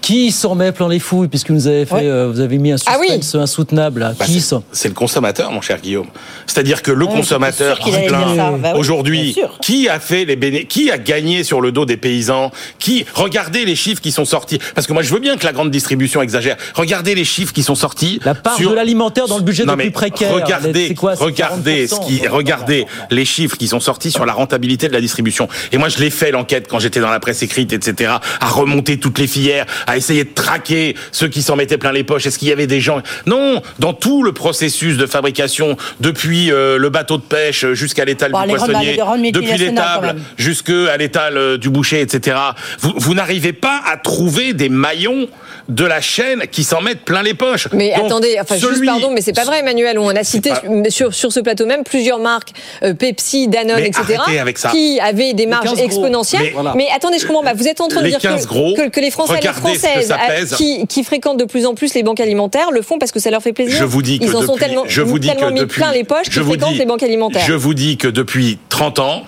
[0.02, 2.06] qui s'en remet plein les fouilles puisque vous avez fait, Ouais.
[2.06, 3.08] euh, vous avez mis un Ah oui.
[3.08, 4.14] suspense insoutenable là.
[4.18, 6.08] Bah, qui c'est- le consommateur, mon cher Guillaume.
[6.48, 8.52] C'est-à-dire que le Ouais, consommateur dire ça.
[8.52, 11.98] Bah oui, aujourd'hui, qui a fait les béné qui a gagné sur le dos des
[11.98, 12.52] paysans?
[12.80, 14.60] Qui Regardez les chiffres qui sont sortis.
[14.74, 16.58] Parce que moi, je veux bien que la grande distribution exagère.
[16.74, 18.20] Regardez les chiffres qui sont sortis.
[18.24, 20.34] La part sur- de l'alimentaire dans le budget non, des plus précaires.
[20.34, 22.30] Regardez, c'est quoi, c'est regardez ce 40%, qui, quoi.
[22.30, 25.48] regardez les chiffres qui sont sortis sur la rentabilité de la distribution.
[25.72, 28.14] Et moi, je l'ai fait l'enquête quand j'étais dans la presse écrite, etc.
[28.40, 32.04] À remonter toutes les filières, à essayer de traquer ceux qui s'en mettaient plein les
[32.04, 32.26] poches?
[32.26, 33.02] Est-ce qu'il y avait des gens?
[33.26, 38.32] Non, dans tout le processus de fabrication, depuis euh, le bateau de pêche jusqu'à l'étal
[38.32, 42.38] Bon, du poissonnier, grandes depuis l'étable jusqu'à l'étal euh, du boucher, etc.
[42.80, 45.28] Vous, vous n'arrivez pas à trouver des maillons
[45.70, 47.68] de la chaîne qui s'en mettent plein les poches.
[47.74, 49.98] Mais Donc, attendez, enfin juste pardon, mais c'est pas vrai, Emmanuel.
[49.98, 52.50] On a cité pas- sur, sur ce plateau même plusieurs marques,
[52.84, 54.70] euh, Pepsi, Danone, Mais etc., arrêtez avec ça.
[54.70, 55.86] qui avaient des marges 15 gros.
[55.86, 56.42] exponentielles.
[56.44, 56.74] Mais voilà.
[56.76, 57.54] Mais attendez, je comprends pas.
[57.54, 59.42] Vous êtes en train de Les dire 15 que, gros, que, que les Français et
[59.42, 62.82] les Françaises ça euh, qui, qui fréquentent de plus en plus les banques alimentaires le
[62.82, 63.76] font parce que ça leur fait plaisir.
[63.78, 65.60] Je vous dis que Ils en depuis, sont tellement, je vous dis tellement que mis
[65.62, 67.44] depuis, plein les poches je qu'ils vous fréquentent dis- les banques alimentaires.
[67.46, 69.24] Je vous dis que depuis 30 ans,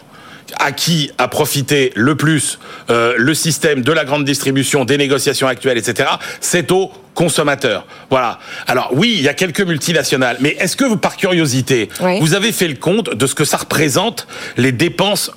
[0.59, 5.47] à qui a profité le plus euh, le système de la grande distribution, des négociations
[5.47, 7.85] actuelles, etc., c'est aux consommateurs.
[8.09, 8.39] Voilà.
[8.67, 12.19] Alors oui, il y a quelques multinationales, mais est-ce que vous, par curiosité, Oui.
[12.19, 15.31] vous avez fait le compte de ce que ça représente les dépenses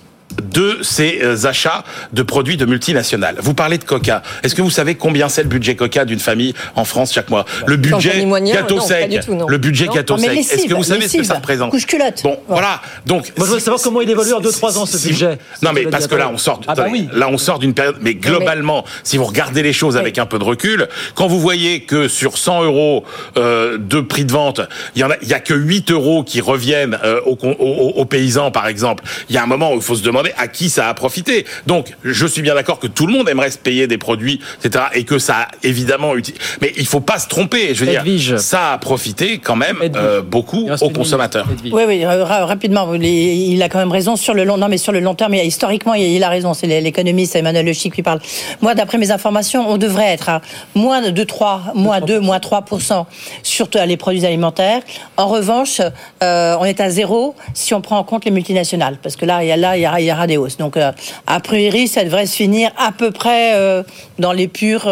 [0.53, 3.37] de ces euh, achats de produits de multinationales.
[3.41, 4.23] Vous parlez de Coca.
[4.43, 7.45] Est-ce que vous savez combien c'est le budget Coca d'une famille en France chaque mois?
[7.67, 9.11] Le budget moyenne, gâteau non, pas sec.
[9.11, 9.47] du tout, non.
[9.49, 9.93] Le budget Non.
[9.95, 10.31] gâteau sec.
[10.31, 11.71] Est-ce que vous savez ce que ça représente?
[11.71, 12.23] Couche-culotte.
[12.23, 12.81] Bon, voilà.
[13.07, 15.39] Donc Moi, je voudrais savoir comment il évolue en 2-3 ans ce si- budget.
[15.63, 17.09] Non mais parce que là on sort Ah bah oui.
[17.13, 20.39] là on sort d'une période mais globalement si vous regardez les choses avec un peu
[20.39, 23.05] de recul quand vous voyez que sur 100 euros
[23.37, 24.61] euh, de prix de vente
[24.95, 27.57] il y en a il y a que 8 euros qui reviennent euh, aux, con-
[27.59, 30.33] aux- aux paysans par exemple il y a un moment où il faut se demander
[30.41, 33.51] à qui ça a profité donc je suis bien d'accord que tout le monde aimerait
[33.51, 37.19] se payer des produits etc et que ça a évidemment uti- mais il faut pas
[37.19, 38.27] se tromper je veux Edwige.
[38.29, 41.73] dire ça a profité quand même euh, beaucoup aux consommateurs Edwige.
[41.73, 42.93] Oui, oui, ra- ra- rapidement.
[42.95, 44.57] Il a quand même raison sur le long.
[44.57, 46.55] Non, mais sur le long terme, historiquement, il a raison.
[46.55, 48.21] C'est l'économiste Emmanuel Le Chic qui parle.
[48.61, 50.41] Moi, d'après mes informations, on devrait être à
[50.75, 52.65] moins de 2, 3, moins 2, moins 3
[53.43, 54.83] sur tous les produits alimentaires.
[55.17, 55.81] En revanche,
[56.23, 59.43] euh, on est à zéro si on prend en compte les multinationales, parce que là,
[59.43, 60.27] il y a là, il y aura
[60.59, 60.93] Donc, euh,
[61.27, 63.83] a priori, ça devrait se finir à peu près euh,
[64.19, 64.87] dans les purs.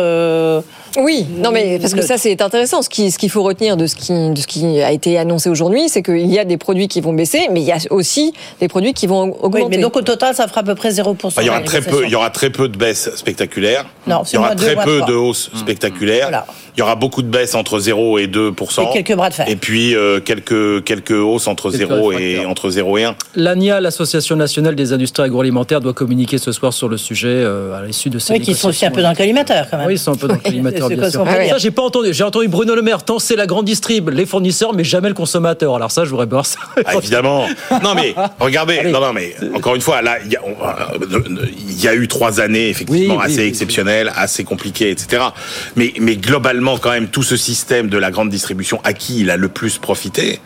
[0.98, 2.82] Oui, non mais parce que ça c'est intéressant.
[2.82, 5.48] Ce qui, ce qu'il faut retenir de ce qui, de ce qui a été annoncé
[5.48, 8.32] aujourd'hui, c'est qu'il y a des produits qui vont baisser, mais il y a aussi
[8.60, 9.76] des produits qui vont oui, augmenter.
[9.76, 12.04] mais donc au total, ça fera à peu près 0 il y aura très peu,
[12.04, 13.86] il y aura très peu de baisses spectaculaires.
[14.06, 16.28] Non, il y aura très peu de hausses spectaculaires.
[16.28, 16.46] Voilà.
[16.76, 19.48] Il y aura beaucoup de baisses entre 0 et 2 Et quelques bras de fer.
[19.48, 23.16] Et puis euh, quelques quelques hausses entre Quelques 0 et entre 0 et 1.
[23.34, 27.84] L'ANIA, l'Association nationale des industries agroalimentaires, doit communiquer ce soir sur le sujet euh, à
[27.84, 29.88] l'issue de ces Oui, qui sont aussi un peu dans le collimateur quand même.
[29.88, 31.24] Oui, ils sont un peu dans le collimateur, c'est quoi son.
[31.24, 32.12] Ça, j'ai pas entendu.
[32.12, 35.14] J'ai entendu Bruno Le Maire tant c'est la grande distrib, les fournisseurs, mais jamais le
[35.14, 35.74] consommateur.
[35.74, 36.58] Alors ça, je voudrais voir ça.
[36.84, 37.46] Ah, évidemment.
[37.82, 41.88] Non mais regardez, non non mais encore une fois là il y euh, il y
[41.88, 45.22] a eu trois années effectivement Oui, assez oui, exceptionnelles, assez compliquées, etc.
[45.76, 49.30] Mais mais globalement quand même tout ce système de la grande distribution à qui il
[49.30, 50.40] a le plus profité,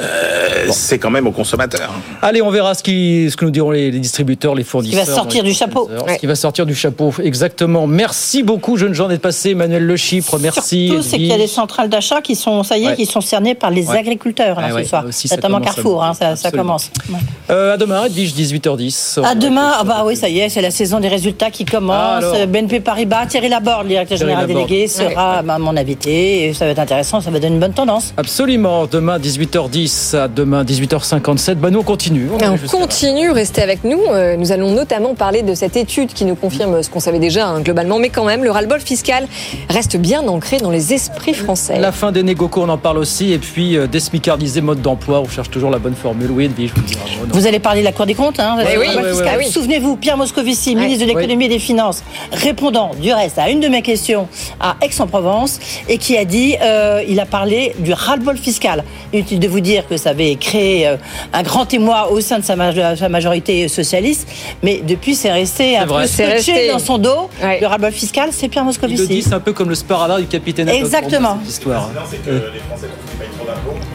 [0.00, 1.90] euh, c'est quand même aux consommateurs.
[2.22, 5.04] Allez, on verra ce, qui, ce que nous diront les, les distributeurs, les fournisseurs.
[5.06, 5.88] sortir dans les du chapeau.
[6.06, 6.14] Ouais.
[6.14, 7.86] Ce qui va sortir du chapeau, exactement.
[7.86, 9.50] Merci beaucoup, jeunes gens, d'être passés.
[9.50, 10.88] Emmanuel Le Chypre, merci.
[10.88, 12.96] Surtout, c'est qu'il y a des centrales d'achat qui sont, ça y est, Ouais.
[12.96, 13.98] qui sont cernées par les Ouais.
[13.98, 15.04] agriculteurs là, Ouais, ce ouais, soir.
[15.08, 16.90] aussi, Notamment Carrefour, hein, ça, ça commence.
[17.10, 17.16] Ouais.
[17.50, 19.18] Euh, à demain, Edwige, 18h10.
[19.24, 21.70] À demain, ah bah oui, ça y est, c'est la saison des résultats qui Ah,
[21.70, 22.24] commence.
[22.24, 22.46] alors.
[22.46, 24.68] BNP Paribas, Thierry Laborde, le directeur Thierry général Laborde.
[24.68, 26.46] délégué, sera mon invité.
[26.46, 28.14] Et ça va être intéressant, ça va donner une bonne tendance.
[28.16, 28.86] Absolument.
[28.86, 29.81] Demain, 18h10.
[30.14, 31.54] À demain, 18h57.
[31.54, 32.28] Bah, nous, on continue.
[32.30, 34.00] On continue, restez avec nous.
[34.10, 37.48] Euh, Nous allons notamment parler de cette étude qui nous confirme ce qu'on savait déjà
[37.48, 39.26] hein, globalement, mais quand même, le ras-le-bol fiscal
[39.68, 41.80] reste bien ancré dans les esprits français.
[41.80, 43.32] La fin des négociations, on en parle aussi.
[43.32, 45.20] Et puis, euh, désmicardiser mode d'emploi.
[45.20, 46.30] On cherche toujours la bonne formule.
[46.30, 47.32] Oui, Edwige, je vous dis.
[47.32, 49.38] Vous allez parler de la Cour des comptes, hein oui, oui, fiscale.
[49.38, 49.50] oui, oui.
[49.50, 53.68] Souvenez-vous, Pierre Moscovici, ministre de l'économie et des finances, répondant du reste à une de
[53.68, 54.28] mes questions
[54.60, 55.58] à Aix-en-Provence,
[55.88, 58.84] et qui a dit, euh, il a parlé du ras-le-bol fiscal.
[59.12, 60.96] Inutile de vous dire que ça avait créé euh,
[61.32, 64.28] un grand émoi au sein de sa, maj- sa majorité socialiste,
[64.62, 66.02] mais depuis c'est resté un vrai.
[66.02, 66.72] peu C'est scotché resté.
[66.72, 67.30] dans son dos.
[67.42, 69.22] Le ras-le-bol fiscal, c'est Pierre Il le dit, Moscovici.
[69.22, 71.38] c'est un peu comme le sparadrap du capitaine Exactement.
[71.42, 71.90] cette histoire.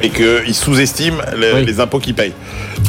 [0.02, 2.34] Et qu'ils sous-estiment le- les impôts qu'ils payent.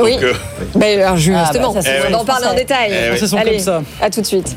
[0.00, 0.12] Oui.
[0.14, 0.32] Donc, euh,
[0.74, 2.90] Ben, alors, justement, Ah, bah, ça, c'est on en parle en détail.
[2.92, 3.30] Eh oui.
[3.38, 3.82] Allez, comme ça.
[4.00, 4.56] À tout de suite.